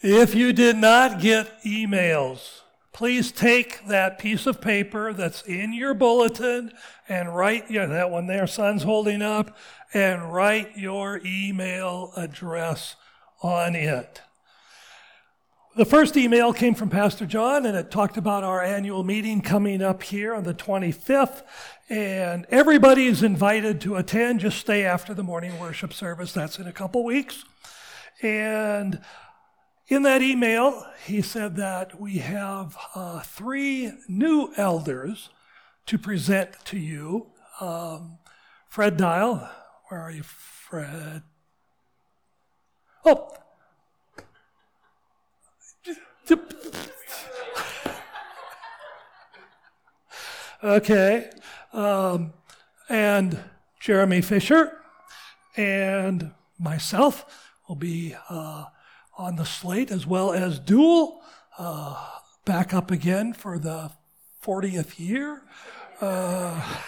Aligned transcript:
If 0.00 0.34
you 0.34 0.52
did 0.52 0.76
not 0.76 1.20
get 1.20 1.62
emails, 1.62 2.60
please 2.92 3.32
take 3.32 3.86
that 3.86 4.18
piece 4.18 4.46
of 4.46 4.60
paper 4.60 5.12
that's 5.12 5.42
in 5.42 5.72
your 5.72 5.94
bulletin 5.94 6.72
and 7.08 7.34
write, 7.34 7.70
yeah, 7.70 7.86
that 7.86 8.10
one 8.10 8.26
there, 8.26 8.46
son's 8.46 8.82
holding 8.82 9.22
up, 9.22 9.56
and 9.94 10.32
write 10.32 10.76
your 10.76 11.20
email 11.24 12.12
address 12.16 12.96
on 13.42 13.74
it. 13.74 14.20
The 15.74 15.84
first 15.86 16.18
email 16.18 16.52
came 16.52 16.74
from 16.74 16.90
Pastor 16.90 17.24
John, 17.24 17.64
and 17.64 17.74
it 17.74 17.90
talked 17.90 18.18
about 18.18 18.44
our 18.44 18.62
annual 18.62 19.04
meeting 19.04 19.40
coming 19.40 19.80
up 19.80 20.02
here 20.02 20.34
on 20.34 20.44
the 20.44 20.52
25th. 20.52 21.42
And 21.88 22.44
everybody 22.50 23.06
is 23.06 23.22
invited 23.22 23.80
to 23.82 23.96
attend. 23.96 24.40
Just 24.40 24.58
stay 24.58 24.84
after 24.84 25.14
the 25.14 25.22
morning 25.22 25.58
worship 25.58 25.94
service. 25.94 26.32
That's 26.32 26.58
in 26.58 26.66
a 26.66 26.72
couple 26.72 27.04
weeks. 27.04 27.44
And 28.20 29.00
in 29.92 30.04
that 30.04 30.22
email, 30.22 30.86
he 31.04 31.20
said 31.20 31.56
that 31.56 32.00
we 32.00 32.16
have 32.16 32.78
uh, 32.94 33.20
three 33.20 33.92
new 34.08 34.50
elders 34.56 35.28
to 35.84 35.98
present 35.98 36.50
to 36.64 36.78
you. 36.78 37.26
Um, 37.60 38.16
Fred 38.70 38.96
Dial, 38.96 39.50
where 39.88 40.00
are 40.00 40.10
you, 40.10 40.22
Fred? 40.22 41.22
Oh, 43.04 43.36
okay. 50.64 51.30
Um, 51.74 52.32
and 52.88 53.38
Jeremy 53.78 54.22
Fisher 54.22 54.78
and 55.54 56.32
myself 56.58 57.50
will 57.68 57.76
be 57.76 58.14
uh, 58.30 58.64
on 59.16 59.36
the 59.36 59.44
slate, 59.44 59.90
as 59.90 60.06
well 60.06 60.32
as 60.32 60.58
Dual 60.58 61.22
uh, 61.58 62.08
back 62.44 62.72
up 62.72 62.90
again 62.90 63.32
for 63.32 63.58
the 63.58 63.90
40th 64.42 64.98
year. 64.98 65.42
Uh, 66.00 66.78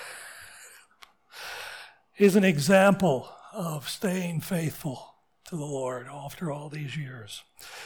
is 2.19 2.37
an 2.37 2.45
example 2.45 3.29
of 3.53 3.89
staying 3.89 4.41
faithful 4.41 5.15
to 5.47 5.57
the 5.57 5.65
Lord 5.65 6.07
after 6.11 6.51
all 6.51 6.69
these 6.69 6.97
years. 6.97 7.43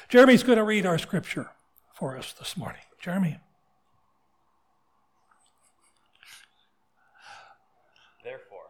Jeremy's 0.09 0.43
going 0.43 0.59
to 0.59 0.65
read 0.65 0.87
our 0.87 0.99
scripture 0.99 1.51
for 1.95 2.17
us 2.17 2.33
this 2.33 2.57
morning. 2.57 2.83
Jeremy. 3.01 3.39
Therefore, 8.23 8.69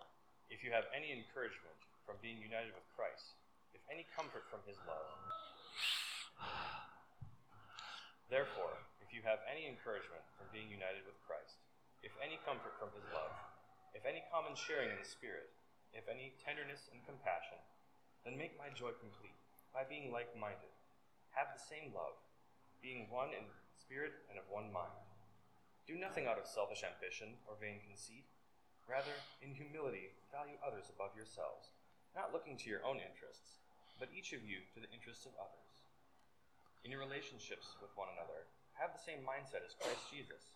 if 0.51 0.63
you 0.63 0.71
have 0.71 0.85
any 0.95 1.11
encouragement 1.11 1.75
from 2.07 2.17
being 2.23 2.39
united 2.39 2.73
with 2.75 2.87
Christ, 2.95 3.35
if 3.75 3.81
any 3.93 4.07
comfort 4.17 4.45
from 4.51 4.61
his 4.67 4.77
love, 4.87 5.18
therefore, 8.31 8.77
if 9.03 9.11
you 9.11 9.25
have 9.25 9.41
any 9.49 9.67
encouragement 9.67 10.23
from 10.37 10.51
being 10.53 10.69
united 10.69 11.07
with 11.09 11.19
Christ, 11.25 11.59
if 12.05 12.13
any 12.23 12.39
comfort 12.47 12.77
from 12.79 12.93
his 12.95 13.07
love, 13.11 13.35
if 13.97 14.05
any 14.07 14.23
common 14.31 14.55
sharing 14.55 14.93
in 14.93 15.01
the 15.01 15.09
Spirit, 15.09 15.51
if 15.97 16.07
any 16.07 16.37
tenderness 16.39 16.93
and 16.93 17.01
compassion, 17.09 17.59
then 18.25 18.37
make 18.37 18.59
my 18.61 18.69
joy 18.71 18.93
complete 19.01 19.35
by 19.73 19.85
being 19.89 20.13
like 20.13 20.31
minded. 20.37 20.71
Have 21.33 21.55
the 21.55 21.61
same 21.61 21.95
love, 21.95 22.17
being 22.83 23.09
one 23.09 23.33
in 23.33 23.47
spirit 23.75 24.13
and 24.29 24.37
of 24.39 24.47
one 24.51 24.69
mind. 24.69 24.93
Do 25.87 25.97
nothing 25.97 26.29
out 26.29 26.37
of 26.37 26.45
selfish 26.45 26.85
ambition 26.85 27.41
or 27.49 27.57
vain 27.57 27.81
conceit. 27.81 28.29
Rather, 28.85 29.17
in 29.41 29.53
humility, 29.53 30.13
value 30.33 30.61
others 30.61 30.89
above 30.93 31.17
yourselves, 31.17 31.73
not 32.17 32.33
looking 32.33 32.57
to 32.57 32.69
your 32.69 32.85
own 32.85 33.01
interests, 33.01 33.61
but 34.01 34.13
each 34.13 34.33
of 34.33 34.45
you 34.45 34.65
to 34.73 34.81
the 34.81 34.93
interests 34.93 35.25
of 35.25 35.37
others. 35.37 35.68
In 36.85 36.95
your 36.95 37.03
relationships 37.03 37.75
with 37.83 37.91
one 37.99 38.09
another, 38.15 38.47
have 38.79 38.95
the 38.95 39.03
same 39.03 39.27
mindset 39.27 39.67
as 39.67 39.75
Christ 39.75 40.07
Jesus, 40.15 40.55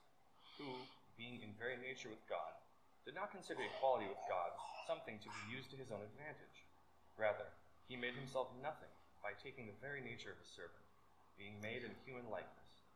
who, 0.54 0.70
being 1.18 1.42
in 1.42 1.58
very 1.58 1.74
nature 1.82 2.08
with 2.08 2.22
God, 2.30 2.54
did 3.02 3.18
not 3.18 3.34
consider 3.34 3.66
equality 3.66 4.06
with 4.06 4.22
God 4.30 4.54
something 4.86 5.18
to 5.18 5.30
be 5.30 5.50
used 5.50 5.74
to 5.74 5.80
his 5.80 5.90
own 5.90 6.02
advantage. 6.14 6.66
Rather, 7.18 7.50
he 7.90 7.98
made 7.98 8.14
himself 8.14 8.50
nothing 8.62 8.90
by 9.22 9.34
taking 9.34 9.66
the 9.66 9.82
very 9.82 10.02
nature 10.02 10.30
of 10.30 10.38
a 10.38 10.52
servant, 10.54 10.86
being 11.34 11.58
made 11.58 11.82
in 11.82 11.94
human 12.06 12.26
likeness. 12.30 12.86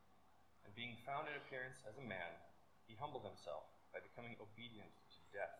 And 0.63 0.75
being 0.75 0.99
found 1.07 1.27
in 1.31 1.39
appearance 1.39 1.83
as 1.87 1.99
a 1.99 2.07
man, 2.07 2.31
he 2.87 2.99
humbled 2.99 3.27
himself 3.27 3.67
by 3.95 4.03
becoming 4.03 4.39
obedient 4.39 4.91
to 4.91 5.21
death, 5.35 5.55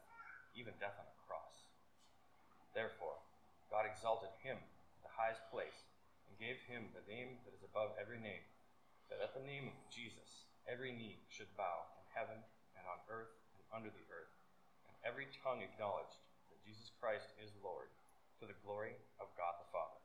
even 0.55 0.75
death 0.79 0.99
on 0.99 1.07
a 1.07 1.21
cross. 1.27 1.67
Therefore, 2.75 3.19
God 3.71 3.87
exalted 3.87 4.31
him 4.43 4.59
to 4.59 4.99
the 5.03 5.15
highest 5.15 5.43
place 5.51 5.86
and 6.37 6.45
gave 6.45 6.61
him 6.69 6.93
the 6.93 7.05
name 7.09 7.41
that 7.49 7.57
is 7.57 7.65
above 7.65 7.97
every 7.97 8.21
name, 8.21 8.45
that 9.09 9.25
at 9.25 9.33
the 9.33 9.41
name 9.41 9.73
of 9.73 9.77
Jesus 9.89 10.45
every 10.69 10.93
knee 10.93 11.25
should 11.33 11.49
bow 11.57 11.89
in 11.97 12.05
heaven 12.13 12.37
and 12.77 12.85
on 12.85 13.01
earth 13.09 13.33
and 13.57 13.65
under 13.73 13.89
the 13.89 14.05
earth, 14.13 14.29
and 14.85 14.93
every 15.01 15.33
tongue 15.41 15.65
acknowledged 15.65 16.21
that 16.53 16.61
Jesus 16.61 16.93
Christ 17.01 17.33
is 17.41 17.49
Lord 17.65 17.89
to 18.41 18.47
the 18.47 18.53
glory 18.65 18.93
of 19.17 19.33
God 19.37 19.57
the 19.57 19.69
Father. 19.73 20.01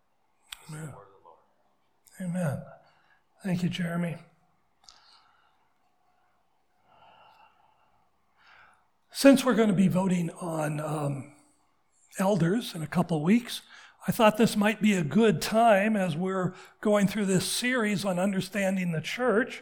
This 0.56 0.72
Amen. 0.72 0.88
is 0.88 0.96
the 0.96 0.96
word 0.96 1.12
of 1.12 1.20
the 1.20 1.26
Lord. 1.28 1.44
Amen. 2.24 2.64
Thank 3.44 3.64
you, 3.64 3.70
Jeremy. 3.70 4.16
Since 9.12 9.44
we're 9.44 9.56
going 9.56 9.68
to 9.68 9.76
be 9.76 9.90
voting 9.90 10.30
on 10.40 10.80
um, 10.80 11.34
elders 12.18 12.74
in 12.74 12.82
a 12.82 12.88
couple 12.88 13.18
of 13.18 13.24
weeks, 13.24 13.62
I 14.08 14.12
thought 14.12 14.38
this 14.38 14.58
might 14.58 14.82
be 14.82 14.94
a 14.94 15.04
good 15.04 15.42
time 15.42 15.96
as 15.96 16.16
we're 16.16 16.54
going 16.82 17.08
through 17.08 17.26
this 17.26 17.46
series 17.46 18.04
on 18.04 18.20
understanding 18.20 18.92
the 18.92 19.02
church 19.02 19.62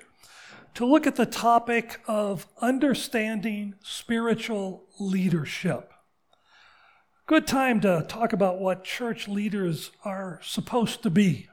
to 0.76 0.86
look 0.86 1.06
at 1.06 1.16
the 1.16 1.26
topic 1.26 2.00
of 2.08 2.48
understanding 2.62 3.76
spiritual 3.82 4.86
leadership 5.00 5.92
good 7.30 7.46
time 7.46 7.80
to 7.80 8.04
talk 8.08 8.34
about 8.34 8.60
what 8.60 8.84
church 8.84 9.28
leaders 9.28 9.92
are 10.04 10.40
supposed 10.42 11.04
to 11.04 11.12
be. 11.12 11.48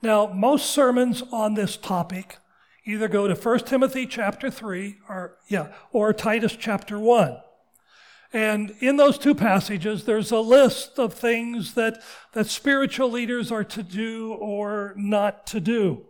Now, 0.00 0.28
most 0.28 0.70
sermons 0.70 1.22
on 1.30 1.52
this 1.52 1.76
topic 1.76 2.38
either 2.86 3.08
go 3.08 3.28
to 3.28 3.34
1 3.34 3.58
Timothy 3.66 4.06
chapter 4.06 4.50
3 4.50 4.96
or 5.06 5.36
yeah, 5.48 5.68
or 5.92 6.14
Titus 6.14 6.56
chapter 6.58 6.98
1. 6.98 7.36
And 8.32 8.74
in 8.80 8.96
those 8.96 9.18
two 9.18 9.34
passages, 9.34 10.04
there's 10.04 10.32
a 10.32 10.40
list 10.40 10.98
of 10.98 11.12
things 11.12 11.74
that, 11.74 12.00
that 12.32 12.46
spiritual 12.46 13.10
leaders 13.10 13.52
are 13.52 13.64
to 13.64 13.82
do 13.82 14.32
or 14.34 14.94
not 14.96 15.46
to 15.48 15.60
do. 15.60 16.06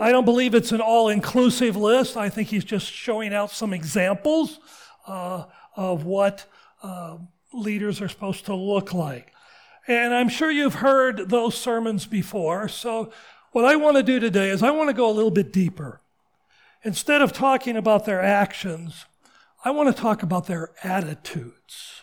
I 0.00 0.10
don't 0.10 0.24
believe 0.24 0.54
it's 0.54 0.72
an 0.72 0.80
all 0.80 1.08
inclusive 1.08 1.76
list. 1.76 2.16
I 2.16 2.28
think 2.28 2.48
he's 2.48 2.64
just 2.64 2.90
showing 2.90 3.32
out 3.32 3.50
some 3.50 3.72
examples 3.72 4.58
uh, 5.06 5.44
of 5.76 6.04
what 6.04 6.46
uh, 6.82 7.18
leaders 7.52 8.00
are 8.00 8.08
supposed 8.08 8.46
to 8.46 8.54
look 8.54 8.92
like. 8.92 9.32
And 9.86 10.12
I'm 10.12 10.28
sure 10.28 10.50
you've 10.50 10.74
heard 10.74 11.30
those 11.30 11.56
sermons 11.56 12.06
before. 12.06 12.68
So, 12.68 13.12
what 13.52 13.64
I 13.64 13.76
want 13.76 13.96
to 13.96 14.02
do 14.02 14.20
today 14.20 14.50
is 14.50 14.62
I 14.62 14.70
want 14.70 14.90
to 14.90 14.94
go 14.94 15.08
a 15.08 15.12
little 15.12 15.30
bit 15.30 15.52
deeper. 15.52 16.00
Instead 16.84 17.22
of 17.22 17.32
talking 17.32 17.76
about 17.76 18.04
their 18.04 18.20
actions, 18.20 19.06
I 19.64 19.72
want 19.72 19.94
to 19.94 20.02
talk 20.02 20.22
about 20.22 20.46
their 20.46 20.70
attitudes. 20.84 22.02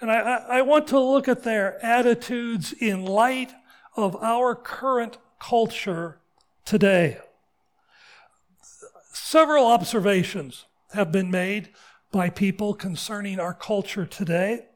And 0.00 0.10
I, 0.10 0.18
I, 0.18 0.62
want 0.62 0.88
to 0.88 1.00
look 1.00 1.28
at 1.28 1.42
their 1.42 1.82
attitudes 1.84 2.72
in 2.72 3.04
light 3.04 3.52
of 3.96 4.16
our 4.16 4.54
current 4.54 5.16
culture 5.38 6.18
today. 6.64 7.18
Several 9.12 9.66
observations 9.66 10.66
have 10.92 11.12
been 11.12 11.30
made 11.30 11.70
by 12.12 12.30
people 12.30 12.74
concerning 12.74 13.40
our 13.40 13.54
culture 13.54 14.04
today. 14.04 14.66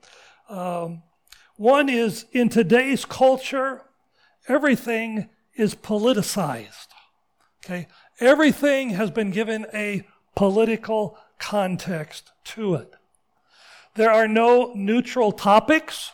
Um, 0.48 1.02
one 1.56 1.88
is 1.88 2.24
in 2.32 2.48
today's 2.48 3.04
culture, 3.04 3.82
everything 4.48 5.28
is 5.54 5.74
politicized. 5.74 6.88
Okay? 7.64 7.88
Everything 8.20 8.90
has 8.90 9.10
been 9.10 9.30
given 9.30 9.66
a 9.74 10.06
political 10.34 11.18
context 11.38 12.30
to 12.44 12.74
it. 12.74 12.94
There 13.94 14.10
are 14.10 14.28
no 14.28 14.72
neutral 14.74 15.32
topics. 15.32 16.12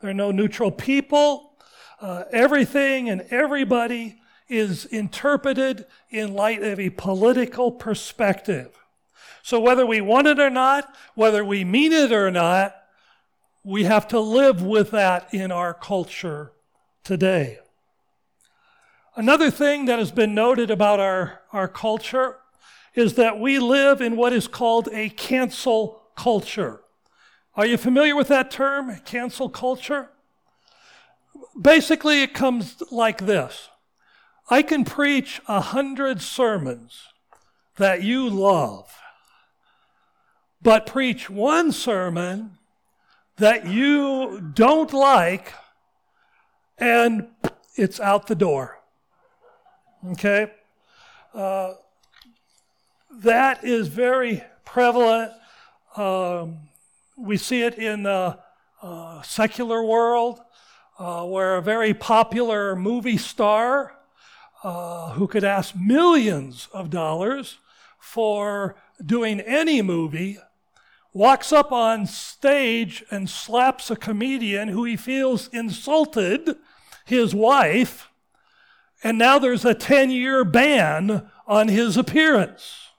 There 0.00 0.10
are 0.10 0.14
no 0.14 0.30
neutral 0.30 0.70
people. 0.70 1.52
Uh, 2.00 2.24
everything 2.32 3.08
and 3.08 3.22
everybody 3.30 4.20
is 4.48 4.84
interpreted 4.86 5.86
in 6.10 6.34
light 6.34 6.62
of 6.62 6.80
a 6.80 6.90
political 6.90 7.70
perspective. 7.70 8.76
So 9.42 9.60
whether 9.60 9.86
we 9.86 10.00
want 10.00 10.26
it 10.26 10.38
or 10.38 10.50
not, 10.50 10.94
whether 11.14 11.44
we 11.44 11.64
mean 11.64 11.92
it 11.92 12.12
or 12.12 12.30
not, 12.30 12.74
we 13.62 13.84
have 13.84 14.08
to 14.08 14.20
live 14.20 14.62
with 14.62 14.90
that 14.90 15.32
in 15.32 15.52
our 15.52 15.72
culture 15.72 16.52
today. 17.04 17.58
Another 19.14 19.50
thing 19.50 19.84
that 19.84 19.98
has 19.98 20.12
been 20.12 20.34
noted 20.34 20.70
about 20.70 20.98
our, 20.98 21.40
our 21.52 21.68
culture 21.68 22.39
is 22.94 23.14
that 23.14 23.38
we 23.38 23.58
live 23.58 24.00
in 24.00 24.16
what 24.16 24.32
is 24.32 24.48
called 24.48 24.88
a 24.92 25.08
cancel 25.10 26.02
culture. 26.16 26.80
Are 27.54 27.66
you 27.66 27.76
familiar 27.76 28.16
with 28.16 28.28
that 28.28 28.50
term, 28.50 29.00
cancel 29.04 29.48
culture? 29.48 30.10
basically, 31.60 32.22
it 32.22 32.34
comes 32.34 32.82
like 32.90 33.26
this 33.26 33.68
I 34.48 34.62
can 34.62 34.84
preach 34.84 35.40
a 35.46 35.60
hundred 35.60 36.20
sermons 36.22 37.08
that 37.76 38.02
you 38.02 38.28
love, 38.28 38.92
but 40.60 40.86
preach 40.86 41.30
one 41.30 41.72
sermon 41.72 42.58
that 43.36 43.66
you 43.66 44.50
don't 44.54 44.92
like, 44.92 45.54
and 46.78 47.28
it's 47.76 48.00
out 48.00 48.26
the 48.26 48.34
door. 48.34 48.80
Okay? 50.12 50.50
Uh, 51.32 51.74
that 53.20 53.64
is 53.64 53.88
very 53.88 54.42
prevalent. 54.64 55.32
Um, 55.96 56.58
we 57.16 57.36
see 57.36 57.62
it 57.62 57.78
in 57.78 58.02
the 58.04 58.38
uh, 58.82 59.22
secular 59.22 59.84
world, 59.84 60.40
uh, 60.98 61.24
where 61.26 61.56
a 61.56 61.62
very 61.62 61.92
popular 61.92 62.74
movie 62.74 63.18
star 63.18 63.94
uh, 64.62 65.12
who 65.12 65.26
could 65.26 65.44
ask 65.44 65.74
millions 65.76 66.68
of 66.72 66.90
dollars 66.90 67.58
for 67.98 68.76
doing 69.04 69.40
any 69.40 69.82
movie 69.82 70.38
walks 71.12 71.52
up 71.52 71.72
on 71.72 72.06
stage 72.06 73.04
and 73.10 73.28
slaps 73.28 73.90
a 73.90 73.96
comedian 73.96 74.68
who 74.68 74.84
he 74.84 74.96
feels 74.96 75.48
insulted 75.48 76.56
his 77.04 77.34
wife, 77.34 78.08
and 79.02 79.18
now 79.18 79.38
there's 79.38 79.64
a 79.64 79.74
10 79.74 80.10
year 80.10 80.44
ban 80.44 81.28
on 81.46 81.68
his 81.68 81.96
appearance. 81.96 82.89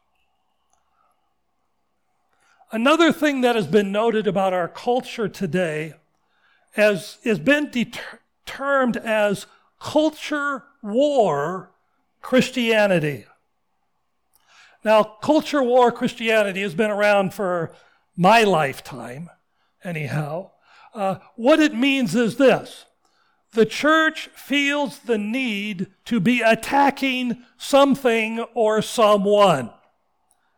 Another 2.71 3.11
thing 3.11 3.41
that 3.41 3.55
has 3.55 3.67
been 3.67 3.91
noted 3.91 4.27
about 4.27 4.53
our 4.53 4.69
culture 4.69 5.27
today 5.27 5.93
as 6.77 7.17
has 7.25 7.37
been 7.37 7.69
termed 8.45 8.95
as 8.95 9.45
culture 9.81 10.63
war 10.81 11.71
Christianity. 12.21 13.25
Now, 14.85 15.03
culture 15.03 15.61
war 15.61 15.91
Christianity 15.91 16.61
has 16.61 16.73
been 16.73 16.91
around 16.91 17.33
for 17.33 17.73
my 18.15 18.43
lifetime, 18.43 19.29
anyhow. 19.83 20.51
Uh, 20.93 21.15
what 21.35 21.59
it 21.59 21.75
means 21.75 22.15
is 22.15 22.37
this 22.37 22.85
the 23.51 23.65
church 23.65 24.29
feels 24.33 24.99
the 24.99 25.17
need 25.17 25.87
to 26.05 26.21
be 26.21 26.39
attacking 26.39 27.43
something 27.57 28.39
or 28.53 28.81
someone. 28.81 29.71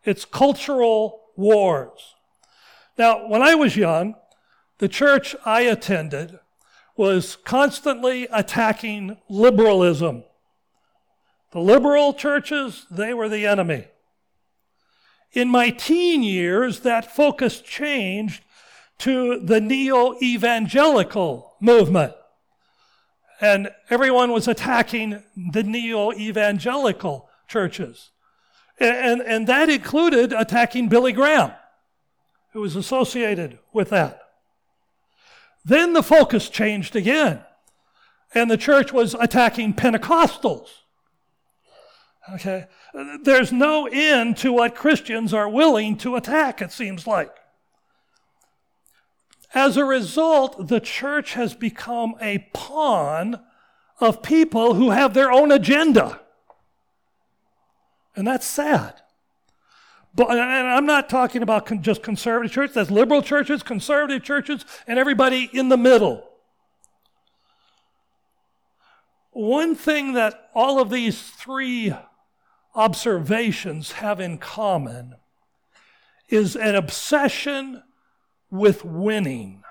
It's 0.04 0.24
cultural 0.24 1.23
wars. 1.36 2.14
Now, 2.96 3.26
when 3.26 3.42
I 3.42 3.54
was 3.54 3.76
young, 3.76 4.14
the 4.78 4.88
church 4.88 5.34
I 5.44 5.62
attended 5.62 6.38
was 6.96 7.36
constantly 7.36 8.28
attacking 8.30 9.16
liberalism. 9.28 10.24
The 11.50 11.60
liberal 11.60 12.14
churches, 12.14 12.86
they 12.90 13.14
were 13.14 13.28
the 13.28 13.46
enemy. 13.46 13.86
In 15.32 15.48
my 15.48 15.70
teen 15.70 16.22
years, 16.22 16.80
that 16.80 17.14
focus 17.14 17.60
changed 17.60 18.42
to 18.98 19.40
the 19.40 19.60
neo 19.60 20.16
evangelical 20.22 21.54
movement. 21.60 22.14
And 23.40 23.70
everyone 23.90 24.30
was 24.30 24.46
attacking 24.46 25.22
the 25.36 25.64
neo 25.64 26.12
evangelical 26.12 27.28
churches. 27.48 28.10
And, 28.78 29.20
and 29.22 29.46
that 29.46 29.68
included 29.68 30.32
attacking 30.32 30.88
Billy 30.88 31.12
Graham, 31.12 31.52
who 32.52 32.60
was 32.60 32.76
associated 32.76 33.58
with 33.72 33.90
that. 33.90 34.20
Then 35.64 35.92
the 35.92 36.02
focus 36.02 36.48
changed 36.48 36.96
again, 36.96 37.42
and 38.34 38.50
the 38.50 38.56
church 38.56 38.92
was 38.92 39.14
attacking 39.14 39.74
Pentecostals. 39.74 40.68
Okay? 42.34 42.66
There's 43.22 43.52
no 43.52 43.86
end 43.86 44.36
to 44.38 44.52
what 44.52 44.74
Christians 44.74 45.32
are 45.32 45.48
willing 45.48 45.96
to 45.98 46.16
attack, 46.16 46.60
it 46.60 46.72
seems 46.72 47.06
like. 47.06 47.34
As 49.54 49.76
a 49.76 49.84
result, 49.84 50.68
the 50.68 50.80
church 50.80 51.34
has 51.34 51.54
become 51.54 52.14
a 52.20 52.48
pawn 52.52 53.40
of 54.00 54.22
people 54.22 54.74
who 54.74 54.90
have 54.90 55.14
their 55.14 55.30
own 55.30 55.52
agenda. 55.52 56.20
And 58.16 58.26
that's 58.26 58.46
sad. 58.46 59.00
But, 60.14 60.30
and 60.30 60.40
I'm 60.40 60.86
not 60.86 61.08
talking 61.08 61.42
about 61.42 61.66
con- 61.66 61.82
just 61.82 62.02
conservative 62.02 62.52
churches, 62.52 62.74
that's 62.74 62.90
liberal 62.90 63.20
churches, 63.20 63.62
conservative 63.62 64.22
churches, 64.22 64.64
and 64.86 64.98
everybody 64.98 65.50
in 65.52 65.68
the 65.68 65.76
middle. 65.76 66.24
One 69.32 69.74
thing 69.74 70.12
that 70.12 70.50
all 70.54 70.80
of 70.80 70.90
these 70.90 71.20
three 71.20 71.92
observations 72.76 73.92
have 73.92 74.20
in 74.20 74.38
common 74.38 75.16
is 76.28 76.54
an 76.54 76.76
obsession 76.76 77.82
with 78.50 78.84
winning. 78.84 79.64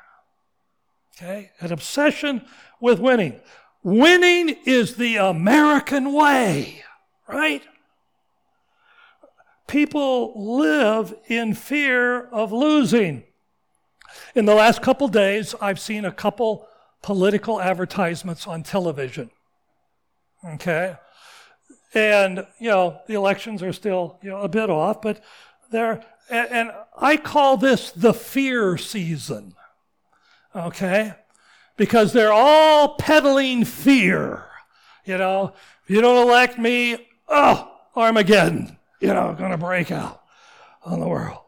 Okay? 1.16 1.52
An 1.62 1.72
obsession 1.72 2.46
with 2.82 3.00
winning. 3.00 3.40
Winning 3.82 4.50
is 4.66 4.96
the 4.96 5.16
American 5.16 6.12
way, 6.12 6.84
right? 7.28 7.64
People 9.68 10.34
live 10.36 11.14
in 11.28 11.54
fear 11.54 12.28
of 12.28 12.52
losing. 12.52 13.24
In 14.36 14.46
the 14.46 14.56
last 14.56 14.82
couple 14.82 15.08
days, 15.08 15.56
I've 15.62 15.80
seen 15.80 16.06
a 16.06 16.12
couple 16.12 16.68
political 17.02 17.62
advertisements 17.62 18.48
on 18.48 18.64
television. 18.64 19.30
Okay? 20.46 20.96
And, 21.94 22.46
you 22.60 22.70
know, 22.70 23.00
the 23.08 23.14
elections 23.14 23.62
are 23.62 23.74
still, 23.74 24.18
you 24.22 24.30
know, 24.30 24.42
a 24.42 24.48
bit 24.48 24.70
off, 24.70 25.02
but 25.02 25.22
they're, 25.72 26.04
and, 26.30 26.48
and 26.52 26.72
I 26.98 27.18
call 27.18 27.58
this 27.58 27.92
the 27.92 28.14
fear 28.14 28.78
season. 28.78 29.56
Okay? 30.56 31.14
Because 31.78 32.14
they're 32.14 32.34
all 32.34 32.96
peddling 32.96 33.66
fear. 33.66 34.46
You 35.06 35.18
know, 35.18 35.54
if 35.84 35.90
you 35.90 36.02
don't 36.02 36.28
elect 36.28 36.58
me, 36.58 37.08
oh, 37.28 37.72
Armageddon 37.96 38.78
you 39.04 39.14
know, 39.14 39.36
going 39.38 39.52
to 39.52 39.58
break 39.58 39.92
out 39.92 40.24
on 40.82 41.02
the 41.02 41.08
world. 41.08 41.40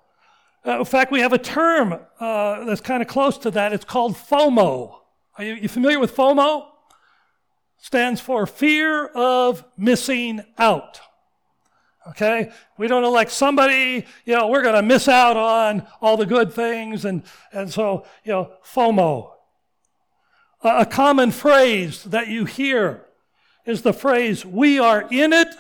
Uh, 0.68 0.80
in 0.80 0.86
fact, 0.86 1.10
we 1.10 1.22
have 1.22 1.32
a 1.32 1.38
term 1.38 1.98
uh, 2.20 2.66
that's 2.66 2.82
kind 2.82 3.02
of 3.02 3.08
close 3.08 3.38
to 3.38 3.52
that. 3.52 3.72
It's 3.72 3.86
called 3.86 4.16
FOMO. 4.16 4.94
Are 5.38 5.44
you, 5.44 5.54
you 5.54 5.70
familiar 5.70 5.98
with 5.98 6.14
FOMO? 6.14 6.66
Stands 7.78 8.20
for 8.20 8.46
fear 8.46 9.06
of 9.08 9.64
missing 9.78 10.44
out. 10.58 11.00
Okay? 12.10 12.52
We 12.78 12.88
don't 12.88 13.06
elect 13.06 13.32
somebody, 13.32 14.06
you 14.26 14.36
know, 14.36 14.48
we're 14.48 14.62
going 14.62 14.76
to 14.76 14.82
miss 14.82 15.08
out 15.08 15.38
on 15.38 15.88
all 16.02 16.18
the 16.18 16.26
good 16.26 16.52
things. 16.52 17.06
And, 17.06 17.24
and 17.54 17.72
so, 17.72 18.06
you 18.26 18.34
know, 18.34 18.52
FOMO. 18.66 19.32
A, 20.62 20.80
a 20.80 20.86
common 20.86 21.32
phrase 21.32 22.04
that 22.04 22.28
you 22.28 22.44
hear 22.44 23.06
is 23.66 23.82
the 23.82 23.94
phrase, 23.94 24.46
we 24.46 24.78
are 24.78 25.08
in 25.10 25.32
it 25.32 25.56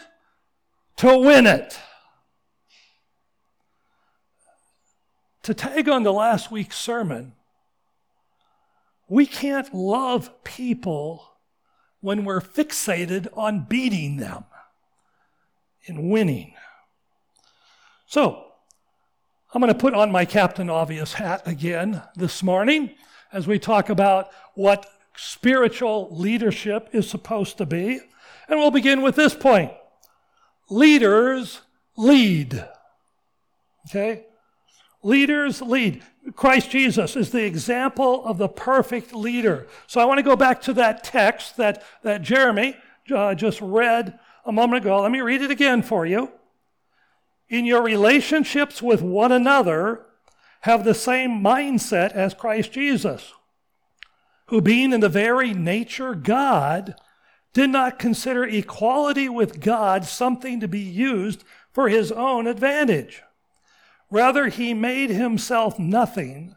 to 0.97 1.17
win 1.17 1.45
it. 1.45 1.77
To 5.45 5.53
tag 5.53 5.87
on 5.87 6.03
to 6.05 6.11
last 6.11 6.49
week's 6.49 6.75
sermon, 6.75 7.33
we 9.07 9.27
can't 9.27 9.71
love 9.75 10.43
people 10.43 11.33
when 12.01 12.25
we're 12.25 12.41
fixated 12.41 13.27
on 13.37 13.67
beating 13.69 14.17
them 14.17 14.45
and 15.85 16.09
winning. 16.09 16.55
So, 18.07 18.43
I'm 19.53 19.61
going 19.61 19.71
to 19.71 19.77
put 19.77 19.93
on 19.93 20.11
my 20.11 20.25
Captain 20.25 20.67
Obvious 20.67 21.13
hat 21.13 21.43
again 21.45 22.01
this 22.15 22.41
morning 22.41 22.95
as 23.31 23.45
we 23.45 23.59
talk 23.59 23.89
about 23.89 24.31
what 24.55 24.87
spiritual 25.15 26.07
leadership 26.09 26.89
is 26.91 27.07
supposed 27.07 27.59
to 27.59 27.67
be. 27.67 27.99
And 28.47 28.59
we'll 28.59 28.71
begin 28.71 29.03
with 29.03 29.15
this 29.15 29.35
point 29.35 29.71
leaders 30.71 31.61
lead. 31.95 32.67
Okay? 33.87 34.25
Leaders 35.05 35.61
lead. 35.61 36.01
Christ 36.35 36.71
Jesus 36.71 37.15
is 37.15 37.29
the 37.29 37.45
example 37.45 38.25
of 38.25 38.39
the 38.39 38.47
perfect 38.47 39.13
leader. 39.13 39.67
So 39.85 40.01
I 40.01 40.05
want 40.05 40.17
to 40.17 40.23
go 40.23 40.35
back 40.35 40.63
to 40.63 40.73
that 40.73 41.03
text 41.03 41.57
that, 41.57 41.83
that 42.01 42.23
Jeremy 42.23 42.75
uh, 43.13 43.35
just 43.35 43.61
read 43.61 44.17
a 44.45 44.51
moment 44.51 44.83
ago. 44.83 45.03
Let 45.03 45.11
me 45.11 45.21
read 45.21 45.43
it 45.43 45.51
again 45.51 45.83
for 45.83 46.07
you. 46.07 46.31
In 47.49 47.65
your 47.65 47.83
relationships 47.83 48.81
with 48.81 49.03
one 49.03 49.31
another, 49.31 50.07
have 50.61 50.83
the 50.83 50.95
same 50.95 51.39
mindset 51.39 52.13
as 52.13 52.33
Christ 52.33 52.71
Jesus, 52.71 53.31
who 54.47 54.59
being 54.59 54.91
in 54.91 55.01
the 55.01 55.07
very 55.07 55.53
nature 55.53 56.15
God, 56.15 56.95
did 57.53 57.69
not 57.69 57.99
consider 57.99 58.43
equality 58.43 59.29
with 59.29 59.59
God 59.59 60.03
something 60.03 60.59
to 60.61 60.67
be 60.67 60.79
used 60.79 61.43
for 61.71 61.89
his 61.89 62.11
own 62.11 62.47
advantage. 62.47 63.21
Rather, 64.15 64.47
he 64.47 64.73
made 64.73 65.09
himself 65.09 65.77
nothing 65.77 66.55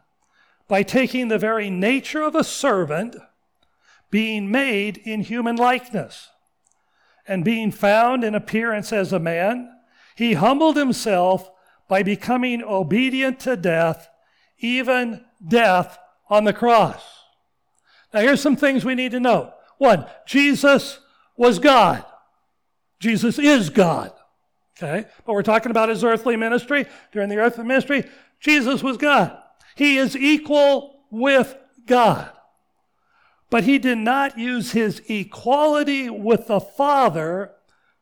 by 0.68 0.84
taking 0.84 1.26
the 1.26 1.40
very 1.40 1.68
nature 1.68 2.22
of 2.22 2.36
a 2.36 2.44
servant, 2.44 3.16
being 4.12 4.48
made 4.48 4.96
in 4.98 5.22
human 5.22 5.56
likeness. 5.56 6.28
And 7.26 7.44
being 7.44 7.72
found 7.72 8.22
in 8.22 8.36
appearance 8.36 8.92
as 8.92 9.12
a 9.12 9.18
man, 9.18 9.72
he 10.14 10.34
humbled 10.34 10.76
himself 10.76 11.50
by 11.88 12.04
becoming 12.04 12.62
obedient 12.62 13.40
to 13.40 13.56
death, 13.56 14.08
even 14.60 15.24
death 15.44 15.98
on 16.30 16.44
the 16.44 16.52
cross. 16.52 17.02
Now, 18.14 18.20
here's 18.20 18.40
some 18.40 18.54
things 18.54 18.84
we 18.84 18.94
need 18.94 19.10
to 19.10 19.18
know. 19.18 19.52
One, 19.78 20.06
Jesus 20.28 21.00
was 21.36 21.58
God. 21.58 22.04
Jesus 23.00 23.36
is 23.36 23.68
God. 23.68 24.12
Okay? 24.80 25.08
But 25.26 25.32
we're 25.32 25.42
talking 25.42 25.70
about 25.70 25.88
his 25.88 26.04
earthly 26.04 26.36
ministry. 26.36 26.86
During 27.12 27.28
the 27.28 27.38
earthly 27.38 27.64
ministry, 27.64 28.04
Jesus 28.40 28.82
was 28.82 28.96
God. 28.96 29.36
He 29.74 29.96
is 29.96 30.16
equal 30.16 31.00
with 31.10 31.56
God. 31.86 32.30
But 33.50 33.64
he 33.64 33.78
did 33.78 33.98
not 33.98 34.38
use 34.38 34.72
his 34.72 35.02
equality 35.08 36.10
with 36.10 36.46
the 36.46 36.60
Father 36.60 37.52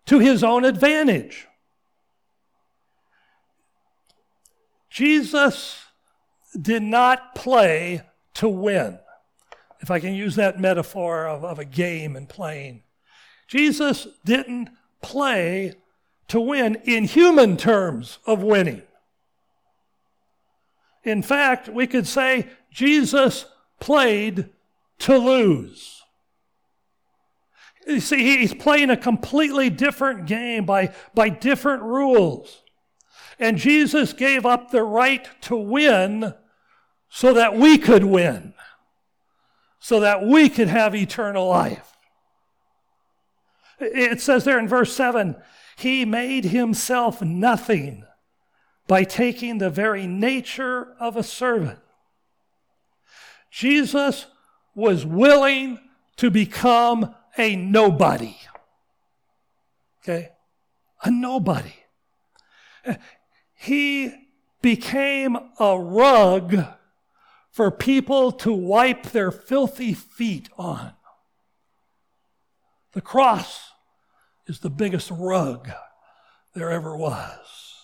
to 0.06 0.18
his 0.18 0.42
own 0.42 0.64
advantage. 0.64 1.46
Jesus 4.90 5.84
did 6.60 6.82
not 6.82 7.34
play 7.34 8.02
to 8.34 8.48
win, 8.48 8.98
if 9.80 9.90
I 9.90 10.00
can 10.00 10.14
use 10.14 10.36
that 10.36 10.60
metaphor 10.60 11.26
of, 11.26 11.44
of 11.44 11.58
a 11.58 11.64
game 11.64 12.16
and 12.16 12.28
playing. 12.28 12.82
Jesus 13.46 14.08
didn't 14.24 14.70
play 15.02 15.74
to 16.28 16.40
win 16.40 16.76
in 16.84 17.04
human 17.04 17.56
terms 17.56 18.18
of 18.26 18.42
winning. 18.42 18.82
In 21.04 21.22
fact, 21.22 21.68
we 21.68 21.86
could 21.86 22.06
say 22.06 22.48
Jesus 22.70 23.46
played 23.78 24.50
to 25.00 25.16
lose. 25.16 26.02
You 27.86 28.00
see, 28.00 28.38
he's 28.38 28.52
playing 28.52 28.90
a 28.90 28.96
completely 28.96 29.70
different 29.70 30.26
game 30.26 30.66
by, 30.66 30.92
by 31.14 31.28
different 31.28 31.84
rules. 31.84 32.62
And 33.38 33.56
Jesus 33.56 34.12
gave 34.12 34.44
up 34.44 34.70
the 34.70 34.82
right 34.82 35.28
to 35.42 35.56
win 35.56 36.34
so 37.08 37.34
that 37.34 37.54
we 37.54 37.78
could 37.78 38.02
win, 38.02 38.54
so 39.78 40.00
that 40.00 40.26
we 40.26 40.48
could 40.48 40.68
have 40.68 40.94
eternal 40.94 41.46
life. 41.46 41.92
It 43.78 44.20
says 44.20 44.44
there 44.44 44.58
in 44.58 44.66
verse 44.66 44.94
7 44.94 45.36
He 45.76 46.04
made 46.04 46.46
himself 46.46 47.20
nothing 47.20 48.04
by 48.86 49.04
taking 49.04 49.58
the 49.58 49.70
very 49.70 50.06
nature 50.06 50.94
of 50.98 51.16
a 51.16 51.22
servant. 51.22 51.78
Jesus 53.50 54.26
was 54.74 55.04
willing 55.04 55.78
to 56.16 56.30
become 56.30 57.14
a 57.36 57.56
nobody. 57.56 58.36
Okay? 60.02 60.30
A 61.02 61.10
nobody. 61.10 61.74
He 63.54 64.14
became 64.62 65.36
a 65.58 65.78
rug 65.78 66.64
for 67.50 67.70
people 67.70 68.32
to 68.32 68.52
wipe 68.52 69.04
their 69.10 69.30
filthy 69.30 69.92
feet 69.92 70.48
on. 70.56 70.92
The 72.92 73.00
cross 73.00 73.72
is 74.46 74.60
the 74.60 74.70
biggest 74.70 75.10
rug 75.10 75.70
there 76.54 76.70
ever 76.70 76.96
was. 76.96 77.74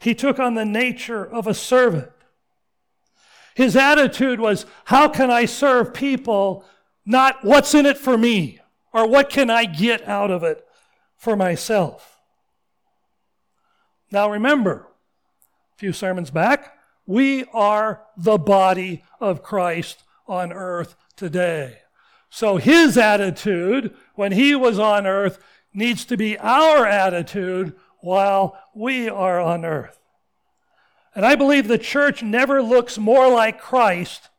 He 0.00 0.14
took 0.14 0.38
on 0.38 0.54
the 0.54 0.64
nature 0.64 1.24
of 1.24 1.46
a 1.46 1.54
servant. 1.54 2.10
His 3.54 3.76
attitude 3.76 4.40
was, 4.40 4.66
How 4.86 5.08
can 5.08 5.30
I 5.30 5.46
serve 5.46 5.94
people? 5.94 6.64
Not 7.06 7.44
what's 7.44 7.74
in 7.74 7.86
it 7.86 7.98
for 7.98 8.16
me, 8.16 8.60
or 8.92 9.06
what 9.08 9.30
can 9.30 9.50
I 9.50 9.64
get 9.64 10.06
out 10.08 10.30
of 10.30 10.42
it 10.42 10.64
for 11.16 11.36
myself. 11.36 12.20
Now 14.10 14.30
remember, 14.30 14.88
a 15.74 15.78
few 15.78 15.92
sermons 15.92 16.30
back, 16.30 16.76
we 17.06 17.44
are 17.52 18.02
the 18.16 18.38
body 18.38 19.04
of 19.20 19.42
Christ 19.42 20.02
on 20.26 20.52
earth 20.52 20.96
today. 21.16 21.78
So 22.34 22.56
his 22.56 22.98
attitude 22.98 23.94
when 24.16 24.32
he 24.32 24.56
was 24.56 24.76
on 24.76 25.06
earth 25.06 25.38
needs 25.72 26.04
to 26.06 26.16
be 26.16 26.36
our 26.36 26.84
attitude 26.84 27.76
while 28.00 28.58
we 28.74 29.08
are 29.08 29.38
on 29.38 29.64
earth. 29.64 30.00
And 31.14 31.24
I 31.24 31.36
believe 31.36 31.68
the 31.68 31.78
church 31.78 32.24
never 32.24 32.60
looks 32.60 32.98
more 32.98 33.30
like 33.30 33.60
Christ 33.60 34.30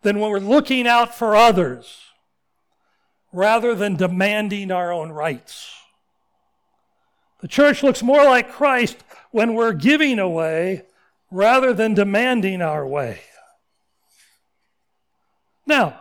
than 0.00 0.18
when 0.18 0.30
we're 0.30 0.38
looking 0.38 0.86
out 0.86 1.14
for 1.14 1.36
others 1.36 2.00
rather 3.34 3.74
than 3.74 3.96
demanding 3.96 4.70
our 4.70 4.90
own 4.90 5.12
rights. 5.12 5.74
The 7.42 7.48
church 7.48 7.82
looks 7.82 8.02
more 8.02 8.24
like 8.24 8.50
Christ 8.50 9.04
when 9.30 9.52
we're 9.52 9.74
giving 9.74 10.18
away 10.18 10.84
rather 11.30 11.74
than 11.74 11.92
demanding 11.92 12.62
our 12.62 12.86
way. 12.86 13.20
Now, 15.66 15.98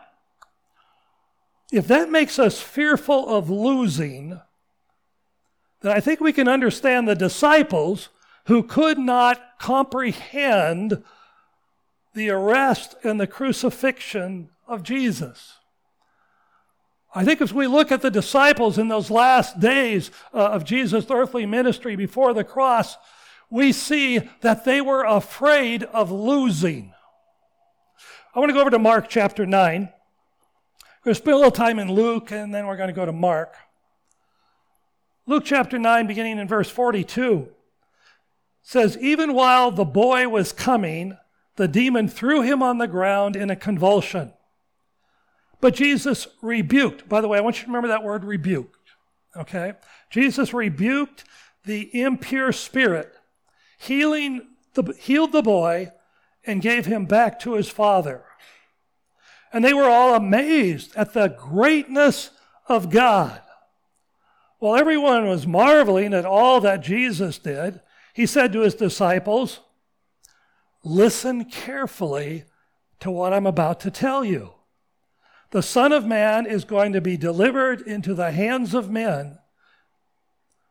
if 1.72 1.88
that 1.88 2.12
makes 2.12 2.38
us 2.38 2.60
fearful 2.60 3.30
of 3.30 3.50
losing, 3.50 4.40
then 5.82 5.92
I 5.92 6.00
think 6.00 6.20
we 6.20 6.34
can 6.34 6.48
understand 6.48 7.08
the 7.08 7.16
disciples 7.16 8.10
who 8.46 8.62
could 8.62 9.00
not 9.00 9.58
comprehend 9.60 11.04
the 12.14 12.30
arrest 12.30 12.96
and 13.04 13.20
the 13.20 13.28
crucifixion 13.28 14.50
of 14.68 14.84
Jesus. 14.84 15.60
I 17.14 17.24
think 17.26 17.42
as 17.42 17.54
we 17.54 17.68
look 17.68 17.92
at 17.92 18.02
the 18.02 18.12
disciples 18.12 18.78
in 18.78 18.88
those 18.88 19.10
last 19.10 19.60
days 19.60 20.12
uh, 20.34 20.48
of 20.48 20.66
Jesus' 20.66 21.06
earthly 21.10 21.46
ministry 21.46 21.96
before 21.96 22.34
the 22.34 22.44
cross, 22.44 22.98
we 23.50 23.72
see 23.72 24.30
that 24.42 24.64
they 24.66 24.82
were 24.82 25.04
afraid 25.04 25.84
of 25.84 26.12
losing. 26.12 26.94
I 28.34 28.40
want 28.40 28.50
to 28.50 28.54
go 28.54 28.62
over 28.62 28.70
to 28.70 28.80
Mark 28.80 29.10
chapter 29.10 29.46
9. 29.46 29.90
We're 31.02 31.10
going 31.10 31.16
to 31.16 31.22
spend 31.22 31.34
a 31.34 31.38
little 31.38 31.52
time 31.52 31.80
in 31.80 31.92
Luke, 31.92 32.32
and 32.32 32.54
then 32.54 32.68
we're 32.68 32.78
going 32.78 32.90
to 32.90 32.94
go 32.94 33.08
to 33.08 33.12
Mark. 33.12 33.56
Luke 35.26 35.44
chapter 35.44 35.80
9, 35.80 36.06
beginning 36.06 36.38
in 36.38 36.48
verse 36.48 36.70
42, 36.70 37.50
says, 38.62 39.00
Even 39.00 39.34
while 39.34 39.72
the 39.72 39.84
boy 39.84 40.30
was 40.30 40.52
coming, 40.52 41.18
the 41.56 41.68
demon 41.68 42.08
threw 42.08 42.44
him 42.44 42.62
on 42.62 42.78
the 42.78 42.88
ground 42.88 43.36
in 43.36 43.50
a 43.50 43.56
convulsion. 43.56 44.32
But 45.60 45.74
Jesus 45.74 46.28
rebuked. 46.40 47.10
By 47.10 47.20
the 47.20 47.28
way, 47.28 47.40
I 47.40 47.42
want 47.42 47.58
you 47.58 47.64
to 47.64 47.70
remember 47.70 47.88
that 47.88 48.04
word 48.04 48.24
rebuked. 48.24 48.92
Okay? 49.36 49.74
Jesus 50.12 50.54
rebuked 50.54 51.24
the 51.66 52.00
impure 52.00 52.52
spirit, 52.52 53.12
healing 53.80 54.50
the, 54.76 54.94
healed 55.00 55.32
the 55.32 55.42
boy, 55.42 55.94
and 56.46 56.62
gave 56.62 56.86
him 56.86 57.06
back 57.06 57.40
to 57.40 57.56
his 57.56 57.70
father. 57.70 58.24
And 59.54 59.64
they 59.64 59.74
were 59.74 59.90
all 59.90 60.16
amazed 60.16 60.96
at 60.96 61.14
the 61.14 61.28
greatness 61.28 62.32
of 62.68 62.90
God. 62.90 63.42
While 64.60 64.76
everyone 64.76 65.28
was 65.28 65.48
marveling 65.48 66.14
at 66.14 66.26
all 66.26 66.62
that 66.62 66.82
Jesus 66.82 67.38
did, 67.38 67.82
he 68.14 68.26
said 68.26 68.54
to 68.54 68.62
his 68.62 68.76
disciples, 68.76 69.60
Listen 70.84 71.46
carefully 71.46 72.46
to 73.00 73.12
what 73.12 73.34
I'm 73.34 73.48
about 73.48 73.80
to 73.82 73.92
tell 73.92 74.24
you. 74.24 74.54
The 75.52 75.62
Son 75.62 75.92
of 75.92 76.06
Man 76.06 76.46
is 76.46 76.64
going 76.64 76.94
to 76.94 77.02
be 77.02 77.18
delivered 77.18 77.82
into 77.82 78.14
the 78.14 78.32
hands 78.32 78.74
of 78.74 78.90
men. 78.90 79.38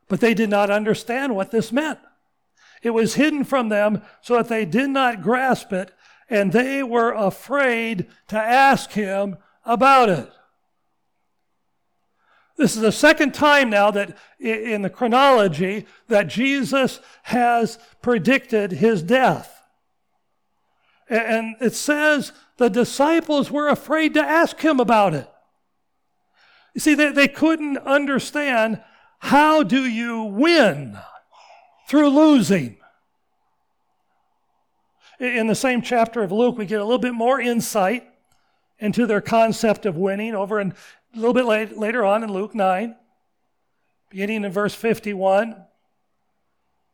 But 0.07 0.19
they 0.19 0.33
did 0.33 0.49
not 0.49 0.69
understand 0.69 1.35
what 1.35 1.51
this 1.51 1.71
meant. 1.71 1.99
It 2.81 2.89
was 2.89 3.13
hidden 3.13 3.43
from 3.43 3.69
them 3.69 4.01
so 4.21 4.35
that 4.35 4.49
they 4.49 4.65
did 4.65 4.89
not 4.89 5.21
grasp 5.21 5.71
it 5.71 5.91
and 6.31 6.53
they 6.53 6.81
were 6.81 7.11
afraid 7.11 8.07
to 8.29 8.37
ask 8.37 8.91
him 8.91 9.37
about 9.65 10.07
it. 10.07 10.31
This 12.55 12.75
is 12.75 12.81
the 12.81 12.91
second 12.91 13.33
time 13.33 13.69
now 13.69 13.91
that 13.91 14.17
in 14.39 14.81
the 14.81 14.89
chronology 14.89 15.85
that 16.07 16.27
Jesus 16.27 17.01
has 17.23 17.77
predicted 18.01 18.71
his 18.71 19.03
death. 19.03 19.61
And 21.09 21.57
it 21.59 21.73
says 21.73 22.31
the 22.55 22.69
disciples 22.69 23.51
were 23.51 23.67
afraid 23.67 24.13
to 24.13 24.21
ask 24.21 24.57
him 24.61 24.79
about 24.79 25.13
it. 25.13 25.29
You 26.73 26.79
see, 26.79 26.93
they, 26.93 27.11
they 27.11 27.27
couldn't 27.27 27.77
understand 27.79 28.81
how 29.19 29.63
do 29.63 29.83
you 29.83 30.23
win 30.23 30.97
through 31.89 32.09
losing? 32.09 32.77
In 35.21 35.45
the 35.45 35.55
same 35.55 35.81
chapter 35.81 36.23
of 36.23 36.31
Luke, 36.31 36.57
we 36.57 36.65
get 36.65 36.81
a 36.81 36.83
little 36.83 36.99
bit 36.99 37.13
more 37.13 37.39
insight 37.39 38.07
into 38.79 39.05
their 39.05 39.21
concept 39.21 39.85
of 39.85 39.95
winning 39.95 40.33
over 40.33 40.59
in, 40.59 40.73
a 41.13 41.17
little 41.17 41.33
bit 41.33 41.45
late, 41.45 41.77
later 41.77 42.03
on 42.03 42.23
in 42.23 42.33
Luke 42.33 42.55
9, 42.55 42.95
beginning 44.09 44.43
in 44.43 44.51
verse 44.51 44.73
51. 44.73 45.63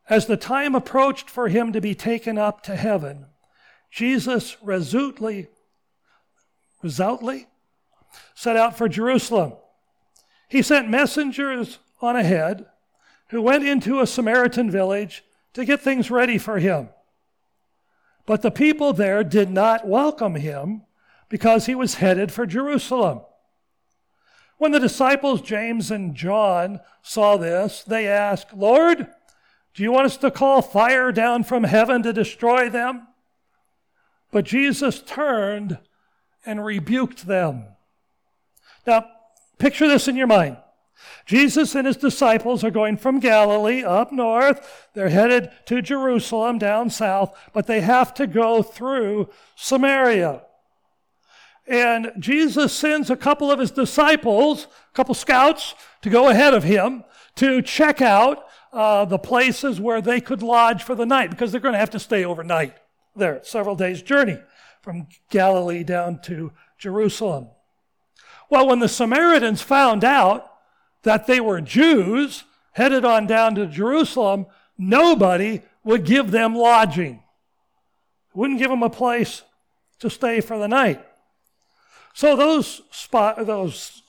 As 0.09 0.25
the 0.25 0.37
time 0.37 0.75
approached 0.75 1.29
for 1.29 1.47
him 1.47 1.71
to 1.71 1.79
be 1.79 1.95
taken 1.95 2.37
up 2.37 2.61
to 2.63 2.75
heaven, 2.75 3.27
Jesus 3.89 4.57
resolutely, 4.61 5.47
resolutely 6.83 7.47
set 8.35 8.57
out 8.57 8.77
for 8.77 8.89
Jerusalem. 8.89 9.53
He 10.49 10.61
sent 10.61 10.89
messengers 10.89 11.79
on 12.01 12.17
ahead 12.17 12.65
who 13.29 13.41
went 13.41 13.65
into 13.65 14.01
a 14.01 14.07
Samaritan 14.07 14.69
village 14.69 15.23
to 15.53 15.65
get 15.65 15.81
things 15.81 16.11
ready 16.11 16.37
for 16.37 16.59
him. 16.59 16.89
But 18.27 18.41
the 18.41 18.51
people 18.51 18.91
there 18.93 19.23
did 19.23 19.49
not 19.49 19.87
welcome 19.87 20.35
him 20.35 20.83
because 21.29 21.65
he 21.65 21.73
was 21.73 21.95
headed 21.95 22.31
for 22.31 22.45
Jerusalem. 22.45 23.21
When 24.57 24.73
the 24.73 24.81
disciples 24.81 25.41
James 25.41 25.89
and 25.89 26.13
John 26.13 26.81
saw 27.01 27.37
this, 27.37 27.83
they 27.83 28.05
asked, 28.05 28.53
Lord, 28.53 29.07
do 29.73 29.83
you 29.83 29.93
want 29.93 30.07
us 30.07 30.17
to 30.17 30.29
call 30.29 30.61
fire 30.61 31.11
down 31.13 31.45
from 31.45 31.63
heaven 31.63 32.03
to 32.03 32.11
destroy 32.11 32.69
them? 32.69 33.07
But 34.29 34.43
Jesus 34.43 35.01
turned 35.01 35.79
and 36.45 36.65
rebuked 36.65 37.27
them. 37.27 37.65
Now, 38.85 39.05
picture 39.57 39.87
this 39.87 40.09
in 40.09 40.17
your 40.17 40.27
mind. 40.27 40.57
Jesus 41.25 41.75
and 41.75 41.85
his 41.85 41.97
disciples 41.97 42.63
are 42.63 42.71
going 42.71 42.97
from 42.97 43.19
Galilee 43.19 43.83
up 43.83 44.11
north. 44.11 44.89
They're 44.93 45.09
headed 45.09 45.51
to 45.65 45.81
Jerusalem 45.81 46.57
down 46.57 46.89
south, 46.89 47.37
but 47.53 47.67
they 47.67 47.81
have 47.81 48.13
to 48.15 48.27
go 48.27 48.63
through 48.63 49.29
Samaria. 49.55 50.41
And 51.67 52.13
Jesus 52.17 52.71
sends 52.71 53.09
a 53.09 53.17
couple 53.17 53.51
of 53.51 53.59
his 53.59 53.71
disciples, 53.71 54.65
a 54.65 54.95
couple 54.95 55.13
scouts, 55.13 55.75
to 56.01 56.09
go 56.09 56.29
ahead 56.29 56.53
of 56.53 56.63
him 56.63 57.03
to 57.35 57.61
check 57.61 58.01
out 58.01 58.45
uh, 58.71 59.05
the 59.05 59.19
places 59.19 59.79
where 59.79 60.01
they 60.01 60.21
could 60.21 60.41
lodge 60.41 60.83
for 60.83 60.95
the 60.95 61.05
night 61.05 61.29
because 61.29 61.51
they're 61.51 61.61
going 61.61 61.73
to 61.73 61.79
have 61.79 61.89
to 61.89 61.99
stay 61.99 62.23
overnight 62.23 62.75
there, 63.15 63.41
several 63.43 63.75
days' 63.75 64.01
journey 64.01 64.39
from 64.81 65.07
Galilee 65.29 65.83
down 65.83 66.21
to 66.21 66.51
Jerusalem. 66.77 67.49
Well, 68.49 68.67
when 68.67 68.79
the 68.79 68.87
Samaritans 68.87 69.61
found 69.61 70.03
out 70.03 70.49
that 71.03 71.27
they 71.27 71.39
were 71.39 71.61
Jews 71.61 72.43
headed 72.73 73.05
on 73.05 73.25
down 73.25 73.55
to 73.55 73.65
Jerusalem, 73.65 74.45
nobody 74.77 75.61
would 75.83 76.05
give 76.05 76.31
them 76.31 76.55
lodging. 76.55 77.23
Wouldn't 78.33 78.59
give 78.59 78.69
them 78.69 78.83
a 78.83 78.89
place 78.89 79.41
to 79.99 80.09
stay 80.09 80.41
for 80.41 80.59
the 80.59 80.67
night. 80.67 81.03
So 82.13 82.35
those 82.35 82.81
spot, 82.91 83.45
those 83.45 84.03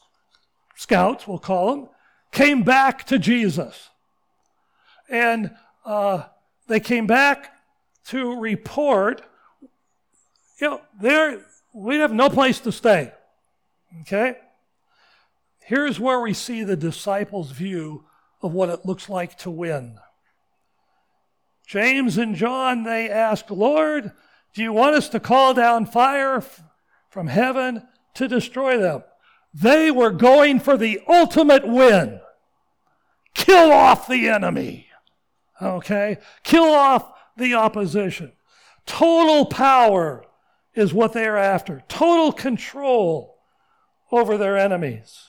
scouts, 0.76 1.26
we'll 1.26 1.38
call 1.38 1.74
them, 1.74 1.88
came 2.30 2.62
back 2.62 3.06
to 3.06 3.18
Jesus. 3.18 3.88
And 5.08 5.54
uh, 5.84 6.24
they 6.66 6.80
came 6.80 7.06
back 7.06 7.52
to 8.08 8.38
report, 8.38 9.22
you 10.60 10.68
know, 10.68 10.80
there 11.00 11.40
we 11.72 11.96
have 11.96 12.12
no 12.12 12.28
place 12.28 12.60
to 12.60 12.72
stay. 12.72 13.12
Okay? 14.02 14.36
Here's 15.68 16.00
where 16.00 16.18
we 16.18 16.32
see 16.32 16.64
the 16.64 16.78
disciples' 16.78 17.50
view 17.50 18.06
of 18.40 18.54
what 18.54 18.70
it 18.70 18.86
looks 18.86 19.10
like 19.10 19.36
to 19.40 19.50
win. 19.50 19.98
James 21.66 22.16
and 22.16 22.34
John, 22.34 22.84
they 22.84 23.10
ask, 23.10 23.50
Lord, 23.50 24.12
do 24.54 24.62
you 24.62 24.72
want 24.72 24.96
us 24.96 25.10
to 25.10 25.20
call 25.20 25.52
down 25.52 25.84
fire 25.84 26.42
from 27.10 27.26
heaven 27.26 27.86
to 28.14 28.26
destroy 28.26 28.78
them? 28.78 29.04
They 29.52 29.90
were 29.90 30.10
going 30.10 30.58
for 30.58 30.78
the 30.78 31.02
ultimate 31.06 31.68
win. 31.68 32.18
Kill 33.34 33.70
off 33.70 34.08
the 34.08 34.26
enemy. 34.26 34.86
Okay? 35.60 36.16
Kill 36.44 36.64
off 36.64 37.12
the 37.36 37.52
opposition. 37.52 38.32
Total 38.86 39.44
power 39.44 40.24
is 40.72 40.94
what 40.94 41.12
they 41.12 41.26
are 41.26 41.36
after. 41.36 41.82
Total 41.88 42.32
control 42.32 43.36
over 44.10 44.38
their 44.38 44.56
enemies. 44.56 45.27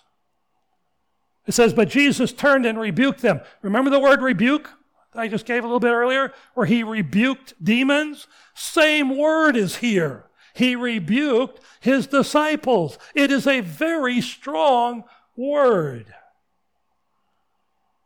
It 1.49 1.55
says, 1.55 1.73
But 1.73 1.89
Jesus 1.89 2.31
turned 2.31 2.67
and 2.67 2.79
rebuked 2.79 3.23
them. 3.23 3.41
Remember 3.63 3.89
the 3.89 3.99
word 3.99 4.21
rebuke 4.21 4.69
I 5.15 5.27
just 5.27 5.47
gave 5.47 5.63
a 5.63 5.67
little 5.67 5.79
bit 5.79 5.89
earlier, 5.89 6.31
where 6.53 6.67
he 6.67 6.83
rebuked 6.83 7.55
demons? 7.63 8.27
Same 8.53 9.17
word 9.17 9.55
is 9.55 9.77
here. 9.77 10.25
He 10.53 10.75
rebuked 10.75 11.59
his 11.79 12.05
disciples. 12.05 12.99
It 13.15 13.31
is 13.31 13.47
a 13.47 13.61
very 13.61 14.21
strong 14.21 15.05
word. 15.35 16.13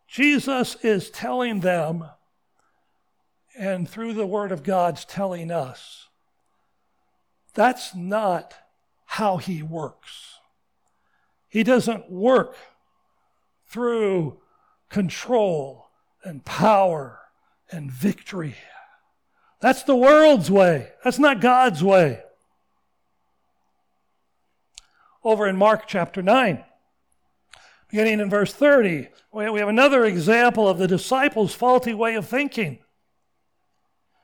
Jesus 0.08 0.76
is 0.82 1.10
telling 1.10 1.60
them, 1.60 2.04
and 3.58 3.86
through 3.86 4.14
the 4.14 4.26
Word 4.26 4.52
of 4.52 4.62
God's 4.62 5.04
telling 5.04 5.50
us, 5.50 6.08
that's 7.52 7.94
not 7.94 8.54
how 9.04 9.36
He 9.36 9.62
works. 9.62 10.38
He 11.48 11.62
doesn't 11.62 12.10
work 12.10 12.56
through 13.74 14.38
control 14.88 15.88
and 16.22 16.44
power 16.44 17.18
and 17.72 17.90
victory. 17.90 18.54
That's 19.60 19.82
the 19.82 19.96
world's 19.96 20.48
way. 20.48 20.90
That's 21.02 21.18
not 21.18 21.40
God's 21.40 21.82
way. 21.82 22.22
Over 25.24 25.48
in 25.48 25.56
Mark 25.56 25.88
chapter 25.88 26.22
9, 26.22 26.62
beginning 27.88 28.20
in 28.20 28.30
verse 28.30 28.52
30, 28.52 29.08
we 29.32 29.44
have 29.44 29.68
another 29.68 30.04
example 30.04 30.68
of 30.68 30.78
the 30.78 30.86
disciples' 30.86 31.52
faulty 31.52 31.94
way 31.94 32.14
of 32.14 32.28
thinking. 32.28 32.74
It 32.74 32.80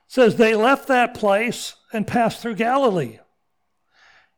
says, 0.07 0.37
They 0.37 0.55
left 0.55 0.87
that 0.87 1.13
place 1.13 1.75
and 1.91 2.07
passed 2.07 2.41
through 2.41 2.55
Galilee. 2.55 3.19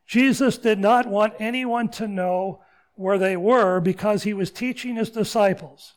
Jesus 0.08 0.58
did 0.58 0.80
not 0.80 1.06
want 1.06 1.36
anyone 1.38 1.90
to 1.90 2.08
know 2.08 2.63
where 2.96 3.18
they 3.18 3.36
were 3.36 3.80
because 3.80 4.24
he 4.24 4.34
was 4.34 4.52
teaching 4.52 4.96
his 4.96 5.10
disciples. 5.10 5.94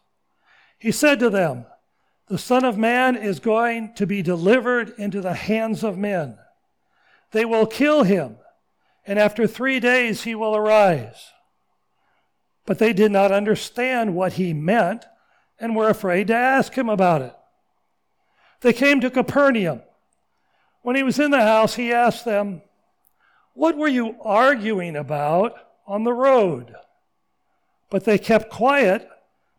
He 0.78 0.92
said 0.92 1.18
to 1.20 1.30
them, 1.30 1.66
The 2.28 2.38
Son 2.38 2.64
of 2.64 2.78
Man 2.78 3.16
is 3.16 3.40
going 3.40 3.94
to 3.94 4.06
be 4.06 4.22
delivered 4.22 4.94
into 4.98 5.20
the 5.20 5.34
hands 5.34 5.82
of 5.82 5.98
men. 5.98 6.38
They 7.32 7.44
will 7.44 7.66
kill 7.66 8.02
him, 8.02 8.36
and 9.06 9.18
after 9.18 9.46
three 9.46 9.80
days 9.80 10.22
he 10.22 10.34
will 10.34 10.56
arise. 10.56 11.32
But 12.64 12.78
they 12.78 12.92
did 12.92 13.12
not 13.12 13.32
understand 13.32 14.14
what 14.14 14.34
he 14.34 14.52
meant 14.52 15.04
and 15.58 15.76
were 15.76 15.88
afraid 15.88 16.26
to 16.28 16.34
ask 16.34 16.74
him 16.74 16.88
about 16.88 17.22
it. 17.22 17.34
They 18.60 18.72
came 18.72 19.00
to 19.00 19.10
Capernaum. 19.10 19.82
When 20.82 20.96
he 20.96 21.02
was 21.02 21.18
in 21.18 21.30
the 21.30 21.42
house, 21.42 21.74
he 21.74 21.92
asked 21.92 22.24
them, 22.24 22.62
What 23.54 23.76
were 23.76 23.88
you 23.88 24.16
arguing 24.22 24.96
about 24.96 25.54
on 25.86 26.04
the 26.04 26.12
road? 26.12 26.74
But 27.90 28.04
they 28.04 28.18
kept 28.18 28.50
quiet 28.50 29.08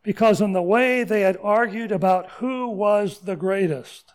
because, 0.04 0.42
in 0.42 0.54
the 0.54 0.62
way, 0.62 1.04
they 1.04 1.22
had 1.22 1.38
argued 1.42 1.92
about 1.92 2.30
who 2.32 2.68
was 2.70 3.20
the 3.20 3.36
greatest. 3.36 4.14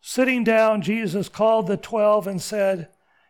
Sitting 0.00 0.44
down, 0.44 0.82
Jesus 0.82 1.28
called 1.28 1.66
the 1.66 1.76
twelve 1.76 2.26
and 2.26 2.42
said, 2.42 2.88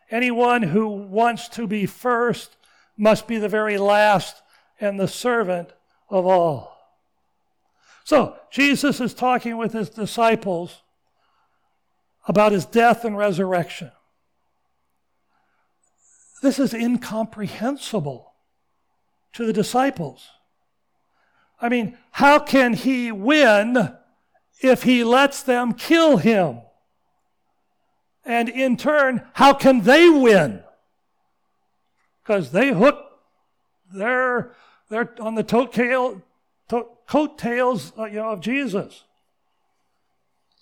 Anyone 0.09 0.63
who 0.63 0.87
wants 0.87 1.47
to 1.49 1.67
be 1.67 1.85
first 1.85 2.55
must 2.97 3.27
be 3.27 3.37
the 3.37 3.49
very 3.49 3.77
last 3.77 4.41
and 4.79 4.99
the 4.99 5.07
servant 5.07 5.69
of 6.09 6.25
all. 6.25 6.77
So, 8.03 8.35
Jesus 8.51 8.99
is 8.99 9.13
talking 9.13 9.57
with 9.57 9.73
his 9.73 9.89
disciples 9.89 10.81
about 12.27 12.51
his 12.51 12.65
death 12.65 13.05
and 13.05 13.17
resurrection. 13.17 13.91
This 16.41 16.59
is 16.59 16.73
incomprehensible 16.73 18.32
to 19.33 19.45
the 19.45 19.53
disciples. 19.53 20.29
I 21.59 21.69
mean, 21.69 21.97
how 22.11 22.39
can 22.39 22.73
he 22.73 23.11
win 23.11 23.95
if 24.59 24.83
he 24.83 25.03
lets 25.03 25.43
them 25.43 25.73
kill 25.73 26.17
him? 26.17 26.61
And 28.25 28.49
in 28.49 28.77
turn, 28.77 29.25
how 29.33 29.53
can 29.53 29.81
they 29.81 30.09
win? 30.09 30.63
Because 32.23 32.51
they 32.51 32.71
hook 32.71 32.99
their, 33.93 34.53
their 34.89 35.13
on 35.19 35.35
the 35.35 35.43
coattail, 35.43 36.21
to, 36.69 36.85
coattails 37.07 37.91
uh, 37.97 38.05
you 38.05 38.15
know, 38.15 38.29
of 38.29 38.39
Jesus. 38.39 39.03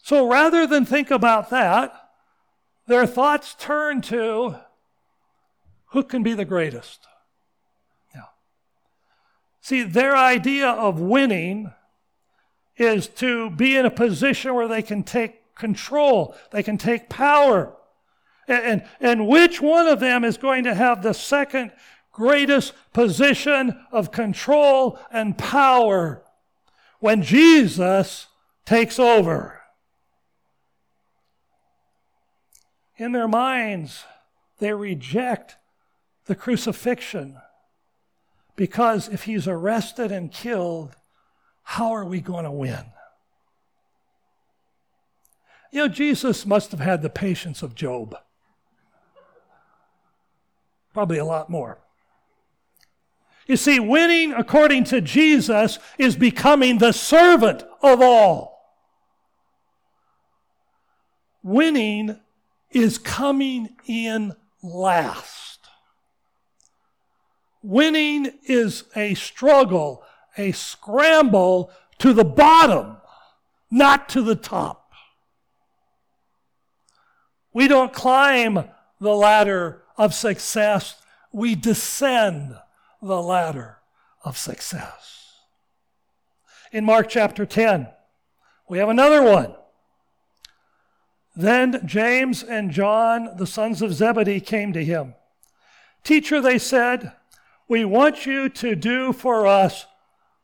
So 0.03 0.27
rather 0.27 0.65
than 0.65 0.85
think 0.85 1.11
about 1.11 1.49
that, 1.51 1.93
their 2.87 3.05
thoughts 3.05 3.55
turn 3.57 4.01
to 4.01 4.55
who 5.91 6.03
can 6.03 6.23
be 6.23 6.33
the 6.33 6.45
greatest? 6.45 7.07
See, 9.61 9.83
their 9.83 10.17
idea 10.17 10.67
of 10.67 10.99
winning 10.99 11.71
is 12.77 13.07
to 13.07 13.51
be 13.51 13.77
in 13.77 13.85
a 13.85 13.91
position 13.91 14.55
where 14.55 14.67
they 14.67 14.81
can 14.81 15.03
take 15.03 15.55
control, 15.55 16.35
they 16.49 16.63
can 16.63 16.77
take 16.77 17.09
power. 17.09 17.75
And, 18.47 18.63
and, 18.63 18.83
and 18.99 19.27
which 19.27 19.61
one 19.61 19.87
of 19.87 19.99
them 19.99 20.23
is 20.23 20.37
going 20.37 20.63
to 20.63 20.73
have 20.73 21.03
the 21.03 21.13
second 21.13 21.71
greatest 22.11 22.73
position 22.91 23.85
of 23.91 24.11
control 24.11 24.99
and 25.11 25.37
power 25.37 26.23
when 26.99 27.21
Jesus 27.21 28.27
takes 28.65 28.97
over? 28.97 29.61
In 32.97 33.11
their 33.11 33.27
minds, 33.27 34.03
they 34.57 34.73
reject 34.73 35.57
the 36.25 36.35
crucifixion. 36.35 37.37
Because 38.55 39.07
if 39.07 39.23
he's 39.23 39.47
arrested 39.47 40.11
and 40.11 40.31
killed, 40.31 40.95
how 41.63 41.91
are 41.91 42.05
we 42.05 42.21
going 42.21 42.45
to 42.45 42.51
win? 42.51 42.85
You 45.71 45.81
know, 45.81 45.87
Jesus 45.87 46.45
must 46.45 46.71
have 46.71 46.81
had 46.81 47.01
the 47.01 47.09
patience 47.09 47.63
of 47.63 47.75
Job. 47.75 48.15
Probably 50.93 51.17
a 51.17 51.25
lot 51.25 51.49
more. 51.49 51.79
You 53.47 53.57
see, 53.57 53.79
winning 53.79 54.33
according 54.33 54.83
to 54.85 55.01
Jesus 55.01 55.79
is 55.97 56.15
becoming 56.15 56.77
the 56.77 56.91
servant 56.91 57.63
of 57.81 58.01
all. 58.01 58.51
Winning 61.43 62.19
is 62.69 62.97
coming 62.97 63.69
in 63.85 64.33
last. 64.61 65.50
Winning 67.63 68.31
is 68.43 68.85
a 68.95 69.13
struggle, 69.13 70.03
a 70.37 70.51
scramble 70.51 71.71
to 71.99 72.13
the 72.13 72.25
bottom, 72.25 72.97
not 73.69 74.09
to 74.09 74.21
the 74.21 74.35
top. 74.35 74.91
We 77.53 77.67
don't 77.67 77.93
climb 77.93 78.65
the 78.99 79.15
ladder 79.15 79.83
of 79.97 80.13
success, 80.13 80.95
we 81.31 81.55
descend 81.55 82.55
the 83.01 83.21
ladder 83.21 83.77
of 84.23 84.37
success. 84.37 85.35
In 86.71 86.85
Mark 86.85 87.09
chapter 87.09 87.45
10, 87.45 87.87
we 88.69 88.77
have 88.77 88.89
another 88.89 89.21
one. 89.21 89.53
Then 91.35 91.81
James 91.85 92.43
and 92.43 92.71
John, 92.71 93.29
the 93.37 93.47
sons 93.47 93.81
of 93.81 93.93
Zebedee, 93.93 94.39
came 94.39 94.73
to 94.73 94.83
him. 94.83 95.15
Teacher, 96.03 96.41
they 96.41 96.57
said, 96.57 97.13
we 97.67 97.85
want 97.85 98.25
you 98.25 98.49
to 98.49 98.75
do 98.75 99.13
for 99.13 99.47
us 99.47 99.85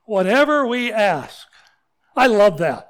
whatever 0.05 0.65
we 0.65 0.91
ask. 0.91 1.47
I 2.15 2.27
love 2.27 2.57
that. 2.59 2.89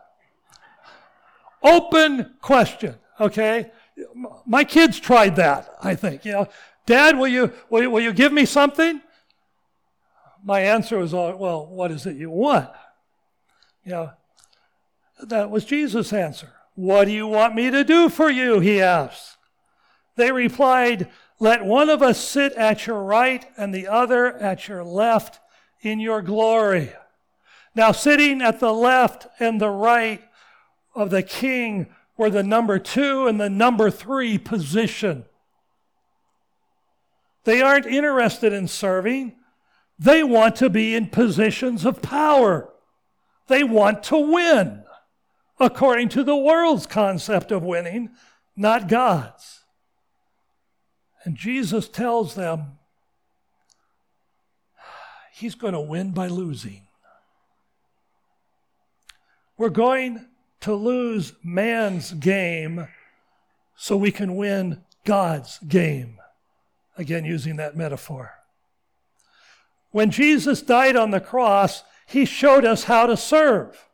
Open 1.63 2.35
question, 2.41 2.95
okay? 3.19 3.71
My 4.45 4.63
kids 4.63 4.99
tried 4.99 5.35
that, 5.37 5.69
I 5.81 5.95
think. 5.95 6.23
You 6.23 6.31
know, 6.33 6.47
Dad, 6.85 7.17
will 7.17 7.27
you, 7.27 7.51
will 7.69 7.81
you, 7.81 7.89
will 7.89 8.01
you 8.01 8.13
give 8.13 8.31
me 8.31 8.45
something? 8.45 9.01
My 10.43 10.61
answer 10.61 10.99
was, 10.99 11.13
all, 11.13 11.35
well, 11.35 11.65
what 11.65 11.91
is 11.91 12.05
it 12.05 12.15
you 12.15 12.29
want? 12.29 12.69
You 13.83 13.91
know, 13.91 14.11
that 15.23 15.49
was 15.49 15.65
Jesus' 15.65 16.13
answer. 16.13 16.53
What 16.75 17.05
do 17.05 17.11
you 17.11 17.27
want 17.27 17.55
me 17.55 17.71
to 17.71 17.83
do 17.83 18.07
for 18.07 18.29
you? 18.29 18.59
He 18.59 18.81
asked. 18.81 19.37
They 20.15 20.31
replied, 20.31 21.09
Let 21.39 21.65
one 21.65 21.89
of 21.89 22.02
us 22.02 22.19
sit 22.19 22.54
at 22.54 22.88
your 22.88 23.04
right 23.04 23.45
and 23.58 23.73
the 23.73 23.88
other 23.88 24.36
at 24.38 24.67
your 24.67 24.84
left 24.84 25.39
in 25.82 26.00
your 26.00 26.21
glory. 26.21 26.91
Now, 27.76 27.91
sitting 27.91 28.41
at 28.41 28.60
the 28.60 28.73
left 28.73 29.28
and 29.39 29.62
the 29.62 29.69
right 29.69 30.21
of 30.95 31.12
the 31.12 31.21
king 31.21 31.88
were 32.17 32.32
the 32.32 32.41
number 32.41 32.80
two 32.80 33.28
and 33.28 33.39
the 33.39 33.50
number 33.50 33.91
three 33.91 34.39
position. 34.39 35.26
They 37.43 37.62
aren't 37.62 37.86
interested 37.86 38.52
in 38.52 38.67
serving. 38.67 39.36
They 40.00 40.23
want 40.23 40.56
to 40.58 40.69
be 40.69 40.95
in 40.95 41.08
positions 41.10 41.86
of 41.86 42.02
power. 42.02 42.73
They 43.47 43.63
want 43.63 44.04
to 44.04 44.17
win 44.17 44.84
according 45.60 46.10
to 46.10 46.23
the 46.23 46.36
world's 46.36 46.86
concept 46.86 47.52
of 47.52 47.63
winning, 47.63 48.10
not 48.56 48.88
God's. 48.88 49.56
And 51.23 51.36
Jesus 51.36 51.88
tells 51.88 52.36
them 52.36 52.77
he's 55.34 55.56
going 55.56 55.73
to 55.73 55.82
win 55.82 56.12
by 56.12 56.27
losing. 56.27 56.88
We're 59.58 59.69
going 59.69 60.27
to 60.62 60.73
lose 60.73 61.34
man's 61.43 62.13
game 62.13 62.88
so 63.75 63.97
we 63.97 64.12
can 64.12 64.36
win 64.36 64.84
God's 65.06 65.60
game. 65.60 66.17
Again, 66.97 67.25
using 67.25 67.58
that 67.58 67.75
metaphor. 67.77 68.34
When 69.91 70.12
Jesus 70.12 70.62
died 70.62 70.95
on 70.95 71.12
the 71.12 71.19
cross, 71.19 71.84
he 72.08 72.25
showed 72.25 72.65
us 72.65 72.84
how 72.86 73.08
to 73.08 73.17
serve. 73.17 73.88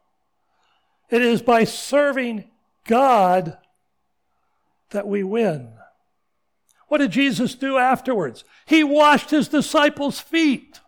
It 1.09 1.21
is 1.21 1.41
by 1.41 1.63
serving 1.63 2.45
God 2.85 3.57
that 4.91 5.07
we 5.07 5.23
win. 5.23 5.73
What 6.87 6.99
did 6.99 7.11
Jesus 7.11 7.55
do 7.55 7.77
afterwards? 7.77 8.43
He 8.65 8.83
washed 8.83 9.31
his 9.31 9.47
disciples' 9.47 10.19
feet. 10.19 10.79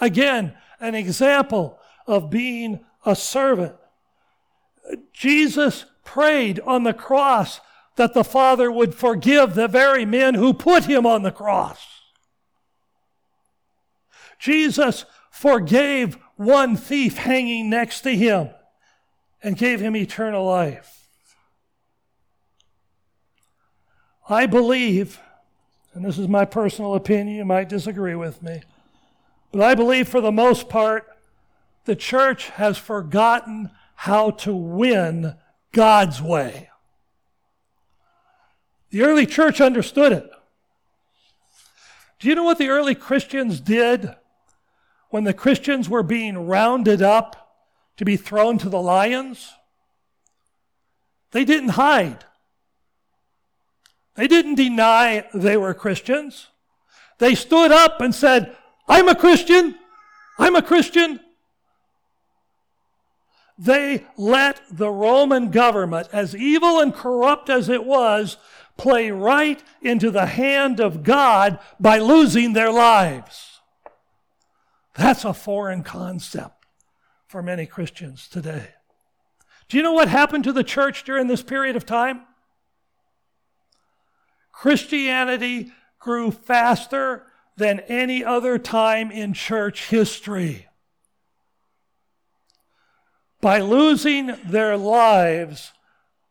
Again, 0.00 0.54
an 0.80 0.94
example 0.94 1.78
of 2.06 2.30
being 2.30 2.80
a 3.04 3.14
servant. 3.14 3.74
Jesus 5.12 5.84
prayed 6.04 6.58
on 6.60 6.84
the 6.84 6.94
cross 6.94 7.60
that 7.96 8.14
the 8.14 8.24
Father 8.24 8.70
would 8.70 8.94
forgive 8.94 9.54
the 9.54 9.68
very 9.68 10.04
men 10.04 10.34
who 10.34 10.54
put 10.54 10.84
him 10.84 11.04
on 11.06 11.22
the 11.22 11.30
cross. 11.30 11.86
Jesus 14.38 15.04
forgave 15.30 16.16
one 16.36 16.76
thief 16.76 17.18
hanging 17.18 17.68
next 17.68 18.00
to 18.00 18.16
him 18.16 18.48
and 19.42 19.56
gave 19.56 19.80
him 19.80 19.94
eternal 19.94 20.46
life. 20.46 20.99
I 24.30 24.46
believe, 24.46 25.20
and 25.92 26.04
this 26.04 26.18
is 26.18 26.28
my 26.28 26.44
personal 26.44 26.94
opinion, 26.94 27.36
you 27.36 27.44
might 27.44 27.68
disagree 27.68 28.14
with 28.14 28.42
me, 28.42 28.62
but 29.52 29.60
I 29.60 29.74
believe 29.74 30.08
for 30.08 30.20
the 30.20 30.32
most 30.32 30.68
part, 30.68 31.08
the 31.84 31.96
church 31.96 32.48
has 32.50 32.78
forgotten 32.78 33.70
how 33.94 34.30
to 34.30 34.54
win 34.54 35.34
God's 35.72 36.22
way. 36.22 36.70
The 38.90 39.02
early 39.02 39.26
church 39.26 39.60
understood 39.60 40.12
it. 40.12 40.30
Do 42.18 42.28
you 42.28 42.34
know 42.34 42.44
what 42.44 42.58
the 42.58 42.68
early 42.68 42.94
Christians 42.94 43.60
did 43.60 44.14
when 45.10 45.24
the 45.24 45.34
Christians 45.34 45.88
were 45.88 46.02
being 46.02 46.46
rounded 46.46 47.02
up 47.02 47.40
to 47.96 48.04
be 48.04 48.16
thrown 48.16 48.56
to 48.56 48.70
the 48.70 48.80
lions. 48.80 49.52
They 51.32 51.44
didn't 51.44 51.70
hide. 51.70 52.24
They 54.20 54.28
didn't 54.28 54.56
deny 54.56 55.26
they 55.32 55.56
were 55.56 55.72
Christians. 55.72 56.48
They 57.20 57.34
stood 57.34 57.72
up 57.72 58.02
and 58.02 58.14
said, 58.14 58.54
I'm 58.86 59.08
a 59.08 59.14
Christian. 59.14 59.76
I'm 60.38 60.54
a 60.54 60.60
Christian. 60.60 61.20
They 63.56 64.04
let 64.18 64.60
the 64.70 64.90
Roman 64.90 65.50
government, 65.50 66.08
as 66.12 66.36
evil 66.36 66.80
and 66.80 66.92
corrupt 66.92 67.48
as 67.48 67.70
it 67.70 67.82
was, 67.86 68.36
play 68.76 69.10
right 69.10 69.62
into 69.80 70.10
the 70.10 70.26
hand 70.26 70.80
of 70.80 71.02
God 71.02 71.58
by 71.80 71.98
losing 71.98 72.52
their 72.52 72.70
lives. 72.70 73.60
That's 74.96 75.24
a 75.24 75.32
foreign 75.32 75.82
concept 75.82 76.66
for 77.26 77.42
many 77.42 77.64
Christians 77.64 78.28
today. 78.28 78.66
Do 79.70 79.78
you 79.78 79.82
know 79.82 79.94
what 79.94 80.08
happened 80.08 80.44
to 80.44 80.52
the 80.52 80.62
church 80.62 81.04
during 81.04 81.26
this 81.26 81.42
period 81.42 81.74
of 81.74 81.86
time? 81.86 82.26
Christianity 84.60 85.72
grew 85.98 86.30
faster 86.30 87.24
than 87.56 87.80
any 87.80 88.22
other 88.22 88.58
time 88.58 89.10
in 89.10 89.32
church 89.32 89.88
history. 89.88 90.66
By 93.40 93.60
losing 93.60 94.36
their 94.44 94.76
lives, 94.76 95.72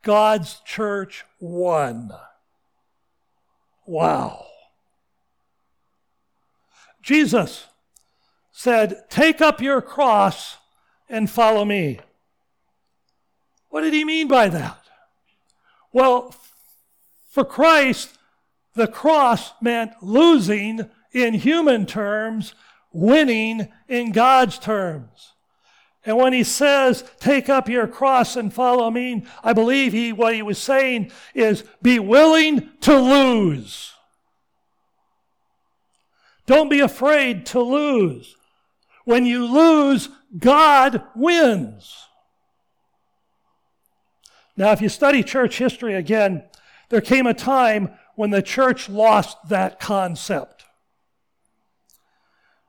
God's 0.02 0.60
church 0.64 1.24
won. 1.40 2.12
Wow. 3.84 4.46
Jesus 7.02 7.66
said, 8.52 9.06
Take 9.10 9.40
up 9.40 9.60
your 9.60 9.82
cross 9.82 10.56
and 11.08 11.28
follow 11.28 11.64
me. 11.64 11.98
What 13.70 13.80
did 13.80 13.92
he 13.92 14.04
mean 14.04 14.28
by 14.28 14.48
that? 14.50 14.84
Well, 15.92 16.32
for 17.28 17.44
Christ, 17.44 18.18
the 18.74 18.86
cross 18.86 19.52
meant 19.60 19.92
losing 20.02 20.88
in 21.12 21.34
human 21.34 21.86
terms, 21.86 22.54
winning 22.92 23.68
in 23.88 24.12
God's 24.12 24.58
terms. 24.58 25.32
And 26.04 26.16
when 26.16 26.32
he 26.32 26.44
says, 26.44 27.04
take 27.18 27.48
up 27.48 27.68
your 27.68 27.86
cross 27.86 28.36
and 28.36 28.52
follow 28.52 28.90
me, 28.90 29.26
I 29.42 29.52
believe 29.52 29.92
he, 29.92 30.12
what 30.12 30.34
he 30.34 30.42
was 30.42 30.58
saying 30.58 31.12
is 31.34 31.64
be 31.82 31.98
willing 31.98 32.70
to 32.82 32.98
lose. 32.98 33.92
Don't 36.46 36.70
be 36.70 36.80
afraid 36.80 37.46
to 37.46 37.60
lose. 37.60 38.34
When 39.04 39.26
you 39.26 39.44
lose, 39.44 40.08
God 40.38 41.02
wins. 41.14 41.96
Now, 44.56 44.72
if 44.72 44.80
you 44.80 44.88
study 44.88 45.22
church 45.22 45.58
history 45.58 45.94
again, 45.94 46.44
there 46.88 47.00
came 47.00 47.26
a 47.26 47.34
time 47.34 47.90
when 48.20 48.28
the 48.28 48.42
church 48.42 48.86
lost 48.86 49.38
that 49.48 49.80
concept. 49.80 50.66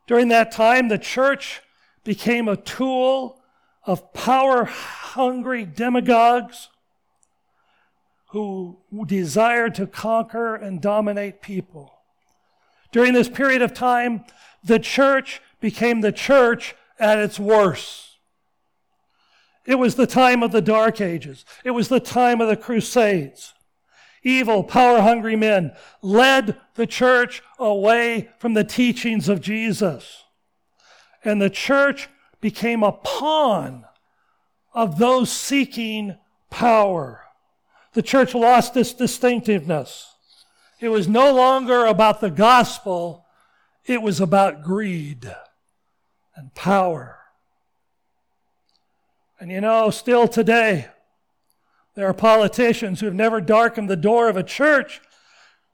During 0.08 0.30
that 0.30 0.54
time, 0.54 0.88
the 0.88 0.98
church 0.98 1.62
became 2.06 2.48
a 2.48 2.56
tool 2.56 3.44
of 3.84 4.14
power 4.14 4.64
hungry 4.64 5.66
demagogues 5.66 6.70
who 8.30 8.78
desired 9.06 9.76
to 9.76 9.88
conquer 9.88 10.56
and 10.56 10.80
dominate 10.80 11.42
people. 11.42 11.92
During 12.94 13.12
this 13.12 13.28
period 13.28 13.62
of 13.62 13.74
time, 13.74 14.24
the 14.64 14.80
church 14.80 15.42
became 15.60 16.00
the 16.00 16.14
church 16.14 16.76
at 16.98 17.20
its 17.20 17.38
worst. 17.38 18.20
It 19.66 19.76
was 19.76 19.96
the 19.96 20.08
time 20.08 20.44
of 20.44 20.54
the 20.54 20.62
Dark 20.62 21.02
Ages. 21.02 21.44
It 21.66 21.72
was 21.72 21.90
the 21.90 22.00
time 22.00 22.40
of 22.40 22.48
the 22.48 22.56
Crusades. 22.56 23.54
Evil, 24.24 24.64
power 24.64 25.02
hungry 25.02 25.36
men 25.36 25.72
led 26.02 26.58
the 26.76 26.86
church 26.86 27.42
away 27.58 28.30
from 28.38 28.54
the 28.54 28.64
teachings 28.64 29.28
of 29.28 29.42
Jesus. 29.42 30.24
And 31.24 31.42
the 31.42 31.50
church 31.50 32.10
became 32.40 32.84
a 32.84 32.92
pawn 32.92 33.86
of 34.74 34.98
those 34.98 35.32
seeking 35.32 36.18
power. 36.50 37.24
The 37.94 38.02
church 38.02 38.36
lost 38.36 38.78
its 38.78 38.94
distinctiveness. 38.94 40.08
It 40.80 40.90
was 40.90 41.08
no 41.08 41.34
longer 41.34 41.86
about 41.86 42.22
the 42.22 42.32
gospel, 42.32 43.26
it 43.86 44.02
was 44.02 44.20
about 44.20 44.64
greed 44.64 45.34
and 46.36 46.54
power. 46.54 47.18
And 49.40 49.52
you 49.52 49.62
know, 49.62 49.90
still 49.90 50.28
today, 50.28 50.88
there 51.96 52.08
are 52.08 52.14
politicians 52.14 53.00
who 53.00 53.06
have 53.06 53.16
never 53.16 53.42
darkened 53.42 53.90
the 53.90 53.96
door 53.96 54.30
of 54.30 54.38
a 54.38 54.44
church, 54.44 55.02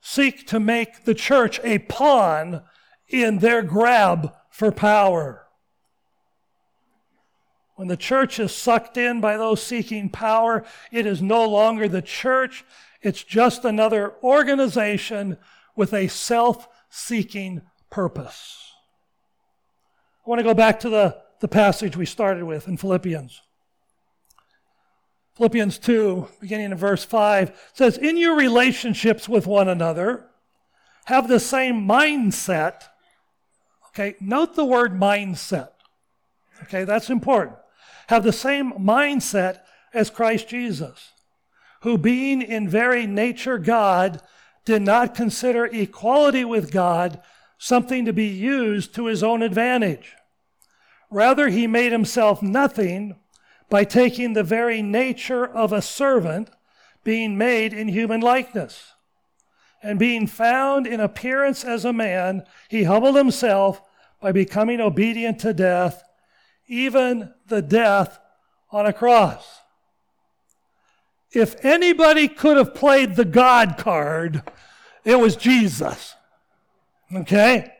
seek 0.01 0.47
to 0.47 0.59
make 0.59 1.05
the 1.05 1.13
church 1.13 1.59
a 1.63 1.79
pawn 1.79 2.63
in 3.07 3.39
their 3.39 3.61
grab 3.61 4.33
for 4.49 4.71
power. 4.71 5.47
When 7.75 7.87
the 7.87 7.97
church 7.97 8.39
is 8.39 8.55
sucked 8.55 8.97
in 8.97 9.21
by 9.21 9.37
those 9.37 9.61
seeking 9.61 10.09
power, 10.09 10.65
it 10.91 11.05
is 11.05 11.21
no 11.21 11.47
longer 11.47 11.87
the 11.87 12.01
church, 12.01 12.65
it's 13.03 13.23
just 13.23 13.63
another 13.65 14.15
organization 14.23 15.37
with 15.75 15.93
a 15.93 16.07
self 16.07 16.67
seeking 16.89 17.61
purpose. 17.91 18.73
I 20.25 20.29
want 20.29 20.39
to 20.39 20.43
go 20.43 20.55
back 20.55 20.79
to 20.81 20.89
the, 20.89 21.21
the 21.39 21.47
passage 21.47 21.95
we 21.95 22.07
started 22.07 22.43
with 22.43 22.67
in 22.67 22.77
Philippians. 22.77 23.41
Philippians 25.37 25.77
2, 25.77 26.27
beginning 26.41 26.71
in 26.71 26.77
verse 26.77 27.05
5, 27.05 27.71
says, 27.73 27.99
In 27.99 28.17
your 28.17 28.35
relationships 28.35 29.29
with 29.29 29.45
one 29.45 29.69
another, 29.69 30.25
have 31.05 31.27
the 31.27 31.39
same 31.39 31.87
mindset. 31.87 32.85
Okay, 33.89 34.15
note 34.19 34.55
the 34.55 34.65
word 34.65 34.93
mindset. 34.93 35.69
Okay, 36.63 36.85
that's 36.85 37.11
important. 37.11 37.55
Have 38.07 38.23
the 38.23 38.33
same 38.33 38.71
mindset 38.73 39.59
as 39.93 40.09
Christ 40.09 40.49
Jesus, 40.49 41.11
who 41.81 41.99
being 41.99 42.41
in 42.41 42.67
very 42.67 43.05
nature 43.05 43.59
God, 43.59 44.19
did 44.65 44.81
not 44.81 45.13
consider 45.13 45.67
equality 45.67 46.45
with 46.45 46.71
God 46.71 47.21
something 47.59 48.05
to 48.05 48.13
be 48.13 48.25
used 48.25 48.95
to 48.95 49.05
his 49.05 49.21
own 49.21 49.43
advantage. 49.43 50.15
Rather, 51.11 51.49
he 51.49 51.67
made 51.67 51.91
himself 51.91 52.41
nothing 52.41 53.17
by 53.69 53.83
taking 53.83 54.33
the 54.33 54.43
very 54.43 54.81
nature 54.81 55.45
of 55.45 55.73
a 55.73 55.81
servant, 55.81 56.49
being 57.03 57.37
made 57.37 57.73
in 57.73 57.87
human 57.87 58.21
likeness. 58.21 58.93
And 59.83 59.99
being 59.99 60.27
found 60.27 60.87
in 60.87 60.99
appearance 60.99 61.63
as 61.63 61.85
a 61.85 61.93
man, 61.93 62.43
he 62.69 62.83
humbled 62.83 63.15
himself 63.15 63.81
by 64.21 64.31
becoming 64.31 64.81
obedient 64.81 65.39
to 65.39 65.53
death, 65.53 66.03
even 66.67 67.33
the 67.47 67.61
death 67.61 68.19
on 68.71 68.85
a 68.85 68.93
cross. 68.93 69.61
If 71.31 71.63
anybody 71.63 72.27
could 72.27 72.57
have 72.57 72.73
played 72.73 73.15
the 73.15 73.25
God 73.25 73.77
card, 73.77 74.43
it 75.03 75.19
was 75.19 75.35
Jesus. 75.35 76.15
Okay? 77.13 77.71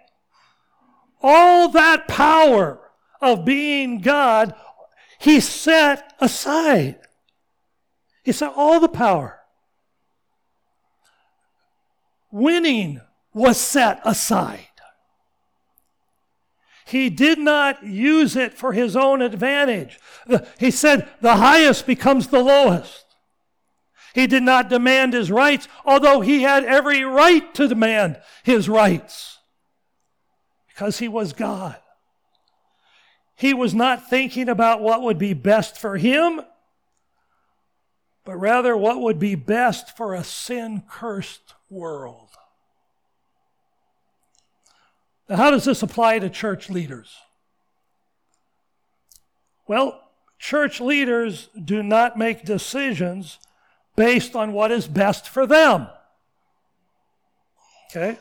All 1.22 1.70
that 1.70 2.08
power 2.08 2.80
of 3.20 3.46
being 3.46 4.00
God 4.00 4.54
he 5.20 5.40
set 5.40 6.14
aside. 6.20 7.00
He 8.24 8.32
set 8.32 8.54
all 8.56 8.80
the 8.80 8.90
power. 8.90 9.40
Winning 12.32 13.02
was 13.34 13.58
set 13.58 14.02
aside. 14.04 14.68
He 16.86 17.10
did 17.10 17.38
not 17.38 17.84
use 17.84 18.36
it 18.36 18.54
for 18.54 18.74
his 18.74 18.96
own 18.96 19.22
advantage. 19.22 20.00
He 20.58 20.72
said 20.72 21.10
the 21.22 21.36
highest 21.36 21.86
becomes 21.86 22.28
the 22.28 22.42
lowest. 22.42 23.06
He 24.14 24.26
did 24.26 24.44
not 24.44 24.70
demand 24.70 25.14
his 25.14 25.30
rights, 25.30 25.68
although 25.86 26.22
he 26.22 26.44
had 26.44 26.64
every 26.64 27.04
right 27.04 27.54
to 27.56 27.68
demand 27.68 28.20
his 28.44 28.68
rights 28.68 29.38
because 30.68 31.00
he 31.00 31.08
was 31.08 31.34
God. 31.34 31.76
He 33.38 33.54
was 33.54 33.76
not 33.76 34.10
thinking 34.10 34.50
about 34.50 34.82
what 34.82 35.04
would 35.04 35.20
be 35.20 35.34
best 35.34 35.78
for 35.78 35.96
him, 35.96 36.42
but 38.26 38.36
rather 38.36 38.76
what 38.76 39.00
would 39.00 39.20
be 39.20 39.36
best 39.36 39.96
for 39.96 40.16
a 40.16 40.24
sin 40.24 40.82
cursed 40.90 41.54
world. 41.70 42.30
Now, 45.30 45.36
how 45.36 45.52
does 45.52 45.66
this 45.66 45.84
apply 45.84 46.18
to 46.18 46.32
church 46.32 46.72
leaders? 46.72 47.16
Well, 49.68 50.02
church 50.40 50.82
leaders 50.82 51.50
do 51.64 51.84
not 51.84 52.18
make 52.18 52.44
decisions 52.44 53.38
based 53.96 54.36
on 54.36 54.52
what 54.52 54.72
is 54.72 54.88
best 54.88 55.30
for 55.30 55.46
them. 55.46 55.88
Okay? 57.92 58.18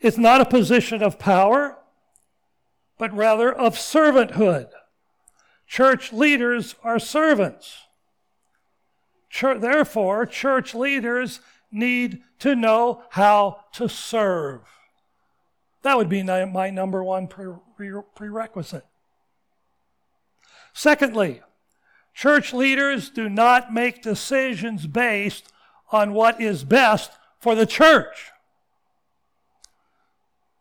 It's 0.00 0.18
not 0.18 0.40
a 0.40 0.46
position 0.46 1.00
of 1.00 1.16
power 1.16 1.78
but 2.98 3.14
rather 3.14 3.52
of 3.52 3.74
servanthood. 3.74 4.68
Church 5.66 6.12
leaders 6.12 6.76
are 6.82 6.98
servants. 6.98 7.82
Church, 9.28 9.60
therefore, 9.60 10.24
church 10.24 10.74
leaders 10.74 11.40
need 11.70 12.22
to 12.38 12.54
know 12.54 13.02
how 13.10 13.64
to 13.72 13.88
serve. 13.88 14.60
That 15.82 15.96
would 15.96 16.08
be 16.08 16.22
my 16.22 16.70
number 16.70 17.04
one 17.04 17.28
prerequisite. 17.28 18.86
Secondly, 20.72 21.42
church 22.14 22.54
leaders 22.54 23.10
do 23.10 23.28
not 23.28 23.74
make 23.74 24.02
decisions 24.02 24.86
based 24.86 25.52
on 25.92 26.12
what 26.12 26.40
is 26.40 26.64
best 26.64 27.12
for 27.38 27.54
the 27.54 27.66
church. 27.66 28.30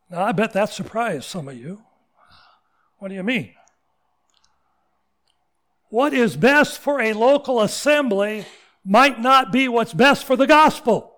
Now, 0.09 0.23
I 0.23 0.31
bet 0.31 0.53
that 0.53 0.69
surprised 0.69 1.25
some 1.25 1.47
of 1.47 1.55
you. 1.55 1.84
What 2.97 3.09
do 3.09 3.15
you 3.15 3.23
mean? 3.23 3.53
What 5.89 6.13
is 6.13 6.35
best 6.35 6.79
for 6.79 6.99
a 6.99 7.13
local 7.13 7.61
assembly 7.61 8.45
might 8.85 9.19
not 9.19 9.51
be 9.51 9.67
what's 9.67 9.93
best 9.93 10.23
for 10.25 10.35
the 10.35 10.45
gospel. 10.45 11.11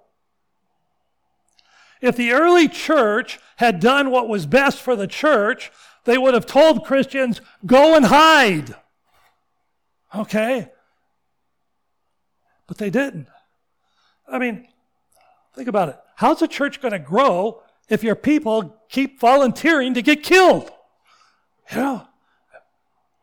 If 2.00 2.16
the 2.16 2.32
early 2.32 2.70
church 2.70 3.40
had 3.58 3.80
done 3.80 4.10
what 4.10 4.30
was 4.30 4.46
best 4.46 4.82
for 4.82 4.96
the 4.96 5.08
church, 5.08 5.72
they 6.06 6.18
would 6.18 6.34
have 6.34 6.46
told 6.46 6.86
Christians, 6.86 7.42
go 7.66 7.96
and 7.96 8.06
hide. 8.06 8.76
Okay? 10.16 10.70
But 12.68 12.78
they 12.78 12.90
didn't. 12.90 13.28
I 14.28 14.38
mean, 14.38 14.68
think 15.56 15.68
about 15.68 15.90
it. 15.90 15.98
How's 16.16 16.42
a 16.42 16.48
church 16.48 16.82
going 16.82 16.94
to 16.94 17.00
grow 17.00 17.62
if 17.90 18.04
your 18.04 18.16
people 18.16 18.78
keep 18.90 19.20
volunteering 19.20 19.94
to 19.96 20.02
get 20.02 20.24
killed? 20.24 20.72
You 21.72 21.78
know, 21.78 22.08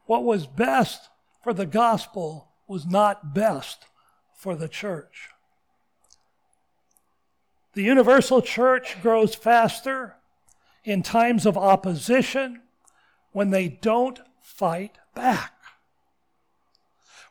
what 0.06 0.24
was 0.24 0.46
best 0.46 1.08
for 1.42 1.54
the 1.54 1.66
gospel 1.66 2.48
was 2.66 2.86
not 2.86 3.34
best 3.34 3.86
for 4.34 4.54
the 4.54 4.68
church. 4.68 5.28
The 7.74 7.82
universal 7.82 8.40
church 8.40 9.00
grows 9.02 9.34
faster 9.34 10.16
in 10.84 11.02
times 11.02 11.46
of 11.46 11.56
opposition 11.56 12.62
when 13.32 13.50
they 13.50 13.68
don't 13.68 14.20
fight 14.40 14.98
back. 15.14 15.52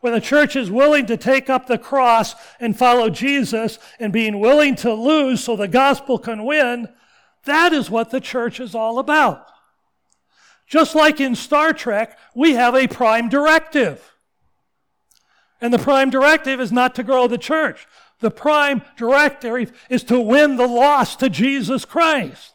When 0.01 0.11
the 0.11 0.19
church 0.19 0.57
is 0.57 0.69
willing 0.69 1.05
to 1.05 1.15
take 1.15 1.49
up 1.49 1.67
the 1.67 1.77
cross 1.77 2.35
and 2.59 2.77
follow 2.77 3.09
Jesus 3.09 3.79
and 3.99 4.11
being 4.11 4.39
willing 4.39 4.75
to 4.77 4.93
lose 4.93 5.41
so 5.41 5.55
the 5.55 5.69
gospel 5.69 6.17
can 6.17 6.43
win, 6.43 6.89
that 7.45 7.71
is 7.71 7.89
what 7.89 8.09
the 8.09 8.19
church 8.19 8.59
is 8.59 8.75
all 8.75 8.99
about. 8.99 9.47
Just 10.67 10.95
like 10.95 11.19
in 11.19 11.35
Star 11.35 11.73
Trek, 11.73 12.17
we 12.35 12.53
have 12.53 12.75
a 12.75 12.87
prime 12.87 13.29
directive. 13.29 14.13
And 15.61 15.73
the 15.73 15.79
prime 15.79 16.09
directive 16.09 16.59
is 16.59 16.71
not 16.71 16.95
to 16.95 17.03
grow 17.03 17.27
the 17.27 17.37
church. 17.37 17.87
The 18.19 18.31
prime 18.31 18.81
directive 18.97 19.71
is 19.89 20.03
to 20.05 20.19
win 20.19 20.55
the 20.55 20.67
lost 20.67 21.19
to 21.19 21.29
Jesus 21.29 21.85
Christ. 21.85 22.53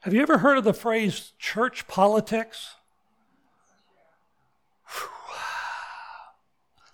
Have 0.00 0.14
you 0.14 0.22
ever 0.22 0.38
heard 0.38 0.56
of 0.56 0.64
the 0.64 0.72
phrase 0.72 1.32
church 1.38 1.86
politics? 1.86 2.74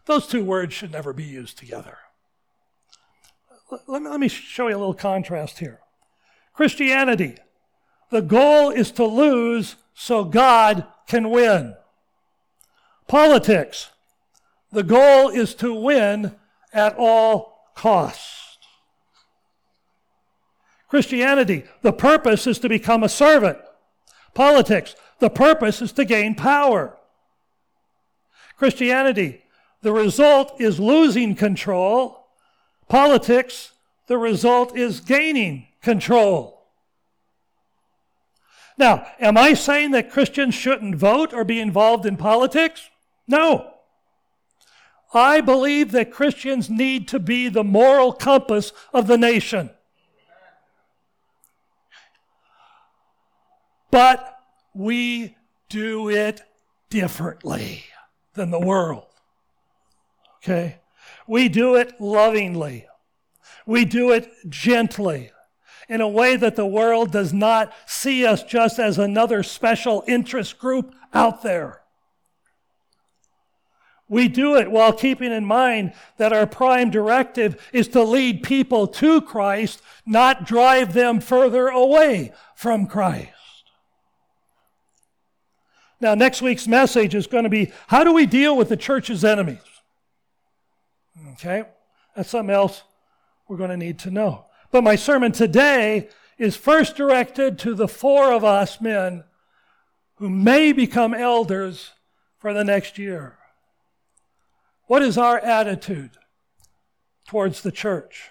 Those 0.07 0.27
two 0.27 0.45
words 0.45 0.73
should 0.73 0.93
never 0.93 1.13
be 1.13 1.25
used 1.25 1.59
together. 1.59 1.99
Let 3.87 4.03
me, 4.03 4.09
let 4.09 4.21
me 4.21 4.29
show 4.29 4.69
you 4.69 4.77
a 4.77 4.79
little 4.79 4.95
contrast 4.95 5.59
here. 5.59 5.81
Christianity, 6.57 7.37
the 8.11 8.23
goal 8.23 8.71
is 8.71 8.91
to 8.93 9.05
lose 9.05 9.77
so 9.95 10.25
God 10.25 10.87
can 11.07 11.31
win. 11.31 11.75
Politics, 13.07 13.91
the 14.73 14.83
goal 14.83 15.29
is 15.29 15.55
to 15.57 15.75
win 15.75 16.35
at 16.73 16.97
all 16.97 17.71
costs. 17.75 18.59
Christianity, 20.89 21.65
the 21.83 21.93
purpose 21.93 22.47
is 22.47 22.59
to 22.61 22.71
become 22.71 23.03
a 23.03 23.09
servant. 23.09 23.59
Politics, 24.33 24.97
the 25.19 25.31
purpose 25.31 25.83
is 25.83 25.93
to 25.93 26.07
gain 26.07 26.35
power. 26.35 26.97
Christianity, 28.57 29.43
the 29.83 29.93
result 29.93 30.59
is 30.59 30.81
losing 30.81 31.35
control. 31.35 32.29
Politics, 32.89 33.73
the 34.07 34.19
result 34.19 34.77
is 34.77 35.01
gaining 35.01 35.67
control. 35.83 36.57
Now, 38.79 39.07
am 39.19 39.37
I 39.37 39.55
saying 39.55 39.93
that 39.93 40.11
Christians 40.11 40.55
shouldn't 40.55 40.97
vote 40.97 41.33
or 41.33 41.45
be 41.45 41.61
involved 41.61 42.05
in 42.05 42.17
politics? 42.17 42.91
No. 43.27 43.73
I 45.15 45.41
believe 45.41 45.93
that 45.93 46.13
Christians 46.13 46.69
need 46.69 47.09
to 47.09 47.19
be 47.19 47.49
the 47.49 47.65
moral 47.65 48.13
compass 48.13 48.73
of 48.93 49.07
the 49.07 49.17
nation. 49.17 49.71
But 53.91 54.39
we 54.75 55.37
do 55.71 56.11
it 56.11 56.43
differently 56.91 57.85
than 58.35 58.51
the 58.51 58.61
world. 58.61 59.07
Okay? 60.39 60.81
We 61.27 61.49
do 61.49 61.77
it 61.77 61.99
lovingly. 62.01 62.87
We 63.67 63.85
do 63.85 64.13
it 64.13 64.31
gently 64.49 65.33
in 65.89 66.01
a 66.01 66.09
way 66.09 66.37
that 66.37 66.57
the 66.57 66.67
world 66.67 67.13
does 67.13 67.33
not 67.33 67.73
see 67.87 68.25
us 68.25 68.43
just 68.43 68.79
as 68.79 68.99
another 68.99 69.43
special 69.43 70.05
interest 70.07 70.59
group 70.59 70.95
out 71.13 71.43
there. 71.43 71.83
We 74.09 74.29
do 74.29 74.57
it 74.57 74.71
while 74.71 74.93
keeping 74.93 75.33
in 75.33 75.45
mind 75.45 75.93
that 76.17 76.33
our 76.33 76.47
prime 76.47 76.91
directive 76.91 77.69
is 77.73 77.89
to 77.89 78.05
lead 78.05 78.45
people 78.45 78.87
to 78.87 79.21
Christ, 79.21 79.83
not 80.05 80.47
drive 80.47 80.93
them 80.93 81.21
further 81.21 81.67
away 81.67 82.33
from 82.55 82.87
Christ. 82.87 83.31
Now, 86.01 86.15
next 86.15 86.41
week's 86.41 86.69
message 86.69 87.15
is 87.15 87.27
going 87.27 87.45
to 87.45 87.51
be 87.51 87.73
how 87.89 88.05
do 88.05 88.13
we 88.13 88.27
deal 88.27 88.57
with 88.57 88.69
the 88.69 88.77
church's 88.77 89.25
enemies? 89.25 89.59
Okay? 91.33 91.65
That's 92.15 92.29
something 92.29 92.55
else 92.55 92.83
we're 93.49 93.57
going 93.57 93.71
to 93.71 93.77
need 93.77 93.99
to 94.01 94.11
know. 94.11 94.47
But 94.71 94.85
my 94.85 94.97
sermon 94.97 95.33
today 95.33 96.09
is 96.39 96.57
first 96.57 96.97
directed 96.97 97.59
to 97.61 97.75
the 97.75 97.89
four 97.89 98.33
of 98.33 98.45
us 98.45 98.81
men 98.81 99.25
who 100.17 100.29
may 100.29 100.73
become 100.73 101.15
elders 101.15 101.93
for 102.39 102.53
the 102.53 102.65
next 102.65 102.99
year. 102.99 103.39
What 104.87 105.03
is 105.03 105.19
our 105.19 105.39
attitude 105.39 106.13
towards 107.27 107.63
the 107.63 107.73
church? 107.73 108.29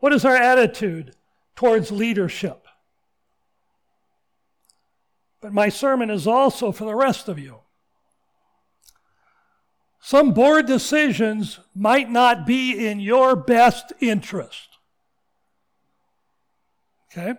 What 0.00 0.12
is 0.12 0.24
our 0.24 0.36
attitude 0.36 1.14
towards 1.56 1.90
leadership? 1.90 2.66
But 5.40 5.52
my 5.52 5.68
sermon 5.68 6.10
is 6.10 6.26
also 6.26 6.72
for 6.72 6.84
the 6.84 6.94
rest 6.94 7.28
of 7.28 7.38
you. 7.38 7.60
Some 10.00 10.32
board 10.32 10.66
decisions 10.66 11.60
might 11.74 12.10
not 12.10 12.46
be 12.46 12.86
in 12.86 13.00
your 13.00 13.36
best 13.36 13.92
interest. 14.00 14.68
Okay? 17.10 17.38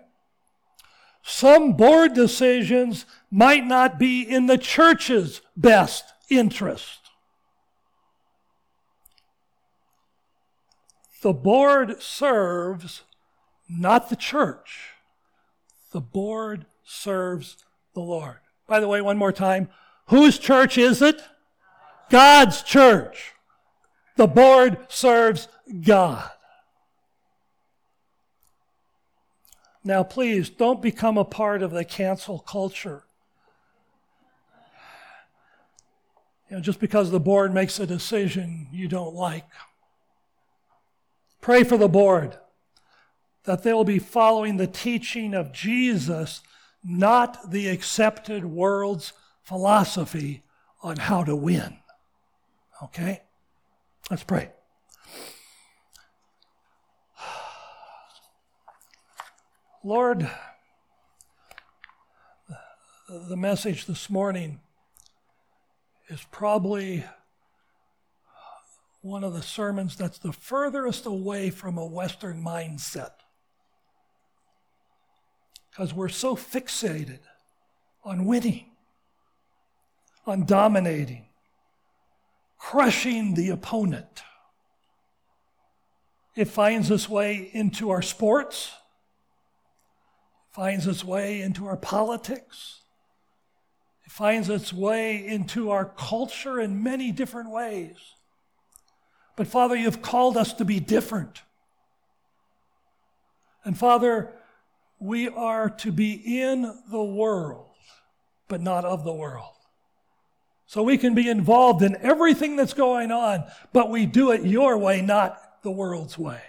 Some 1.24 1.74
board 1.74 2.14
decisions 2.14 3.06
might 3.32 3.66
not 3.66 4.00
be 4.00 4.22
in 4.22 4.48
the 4.48 4.58
church's 4.58 5.42
best 5.56 6.04
interest. 6.30 7.00
The 11.22 11.34
board 11.34 12.02
serves 12.02 13.04
not 13.68 14.10
the 14.10 14.16
church. 14.16 14.94
The 15.92 16.02
board 16.02 16.66
serves 16.84 17.58
the 17.94 18.02
Lord. 18.02 18.38
By 18.68 18.80
the 18.80 18.88
way, 18.88 19.02
one 19.02 19.18
more 19.18 19.32
time, 19.32 19.70
whose 20.08 20.40
church 20.40 20.78
is 20.78 21.02
it? 21.02 21.22
God's 22.10 22.64
church. 22.64 23.34
The 24.16 24.28
board 24.28 24.78
serves 24.90 25.48
God. 25.82 26.30
Now, 29.84 30.04
please 30.04 30.50
don't 30.50 30.82
become 30.82 31.18
a 31.18 31.26
part 31.26 31.64
of 31.64 31.72
the 31.72 31.86
cancel 31.86 32.40
culture. 32.40 33.04
You 36.50 36.58
know, 36.58 36.62
just 36.62 36.80
because 36.80 37.12
the 37.12 37.20
board 37.20 37.54
makes 37.54 37.80
a 37.80 37.88
decision 37.88 38.68
you 38.72 38.88
don't 38.88 39.16
like. 39.16 39.46
Pray 41.42 41.64
for 41.64 41.78
the 41.78 41.88
board 41.88 42.38
that 43.46 43.64
they 43.64 43.74
will 43.74 43.86
be 43.86 44.00
following 44.00 44.58
the 44.58 44.68
teaching 44.68 45.34
of 45.34 45.54
Jesus, 45.54 46.42
not 46.84 47.52
the 47.52 47.68
accepted 47.68 48.46
world's 48.46 49.14
philosophy 49.44 50.44
on 50.84 50.98
how 50.98 51.24
to 51.24 51.36
win. 51.36 51.79
Okay? 52.84 53.22
Let's 54.10 54.24
pray. 54.24 54.50
Lord, 59.84 60.30
the 63.08 63.38
message 63.38 63.86
this 63.86 64.10
morning 64.10 64.60
is 66.10 66.26
probably 66.32 67.06
one 69.02 69.24
of 69.24 69.34
the 69.34 69.42
sermons 69.42 69.96
that's 69.96 70.18
the 70.18 70.34
furthest 70.34 71.06
away 71.06 71.50
from 71.50 71.78
a 71.78 71.86
Western 71.86 72.44
mindset. 72.44 73.12
Because 75.72 75.94
we're 75.94 76.10
so 76.10 76.36
fixated 76.36 77.20
on 78.04 78.26
winning, 78.26 78.66
on 80.26 80.46
dominating, 80.46 81.29
crushing 82.70 83.34
the 83.34 83.50
opponent. 83.50 84.22
It 86.36 86.46
finds 86.46 86.92
its 86.92 87.10
way 87.10 87.50
into 87.52 87.90
our 87.90 88.04
sports, 88.04 88.72
finds 90.52 90.86
its 90.86 91.04
way 91.04 91.42
into 91.42 91.66
our 91.66 91.78
politics, 91.78 92.82
it 94.06 94.12
finds 94.12 94.50
its 94.50 94.72
way 94.72 95.26
into 95.26 95.72
our 95.72 95.84
culture 95.84 96.60
in 96.60 96.84
many 96.84 97.12
different 97.12 97.50
ways. 97.50 97.96
But 99.36 99.48
Father, 99.48 99.76
you've 99.76 100.04
called 100.04 100.38
us 100.38 100.54
to 100.54 100.64
be 100.64 100.80
different. 100.80 101.42
And 103.66 103.76
Father, 103.76 104.32
we 105.00 105.28
are 105.28 105.72
to 105.72 105.92
be 105.92 106.40
in 106.40 106.72
the 106.92 107.04
world, 107.04 107.72
but 108.48 108.62
not 108.62 108.86
of 108.86 109.04
the 109.04 109.14
world. 109.14 109.59
So 110.70 110.84
we 110.84 111.00
can 111.00 111.16
be 111.16 111.28
involved 111.28 111.82
in 111.82 111.98
everything 112.00 112.56
that's 112.56 112.76
going 112.76 113.12
on, 113.12 113.44
but 113.74 113.90
we 113.90 114.06
do 114.06 114.30
it 114.30 114.46
your 114.46 114.78
way, 114.78 115.02
not 115.02 115.64
the 115.64 115.72
world's 115.72 116.16
way. 116.16 116.44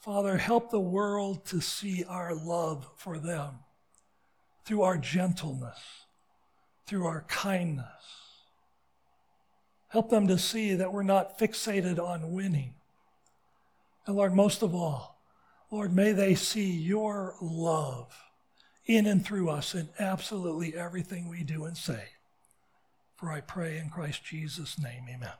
Father, 0.00 0.38
help 0.38 0.70
the 0.70 0.80
world 0.80 1.44
to 1.48 1.60
see 1.60 2.04
our 2.04 2.34
love 2.34 2.88
for 2.96 3.18
them 3.18 3.58
through 4.64 4.80
our 4.80 4.96
gentleness, 4.96 5.78
through 6.86 7.04
our 7.04 7.26
kindness. 7.28 7.84
Help 9.88 10.08
them 10.08 10.28
to 10.28 10.38
see 10.38 10.72
that 10.76 10.90
we're 10.90 11.02
not 11.02 11.38
fixated 11.38 11.98
on 11.98 12.32
winning. 12.32 12.72
And 14.06 14.16
Lord, 14.16 14.32
most 14.32 14.62
of 14.62 14.74
all, 14.74 15.20
Lord, 15.70 15.94
may 15.94 16.12
they 16.12 16.34
see 16.34 16.70
your 16.70 17.34
love 17.42 18.25
in 18.86 19.06
and 19.06 19.24
through 19.24 19.50
us 19.50 19.74
in 19.74 19.88
absolutely 19.98 20.76
everything 20.76 21.28
we 21.28 21.42
do 21.42 21.64
and 21.64 21.76
say. 21.76 22.04
For 23.16 23.30
I 23.30 23.40
pray 23.40 23.78
in 23.78 23.90
Christ 23.90 24.24
Jesus' 24.24 24.78
name, 24.78 25.04
amen. 25.08 25.32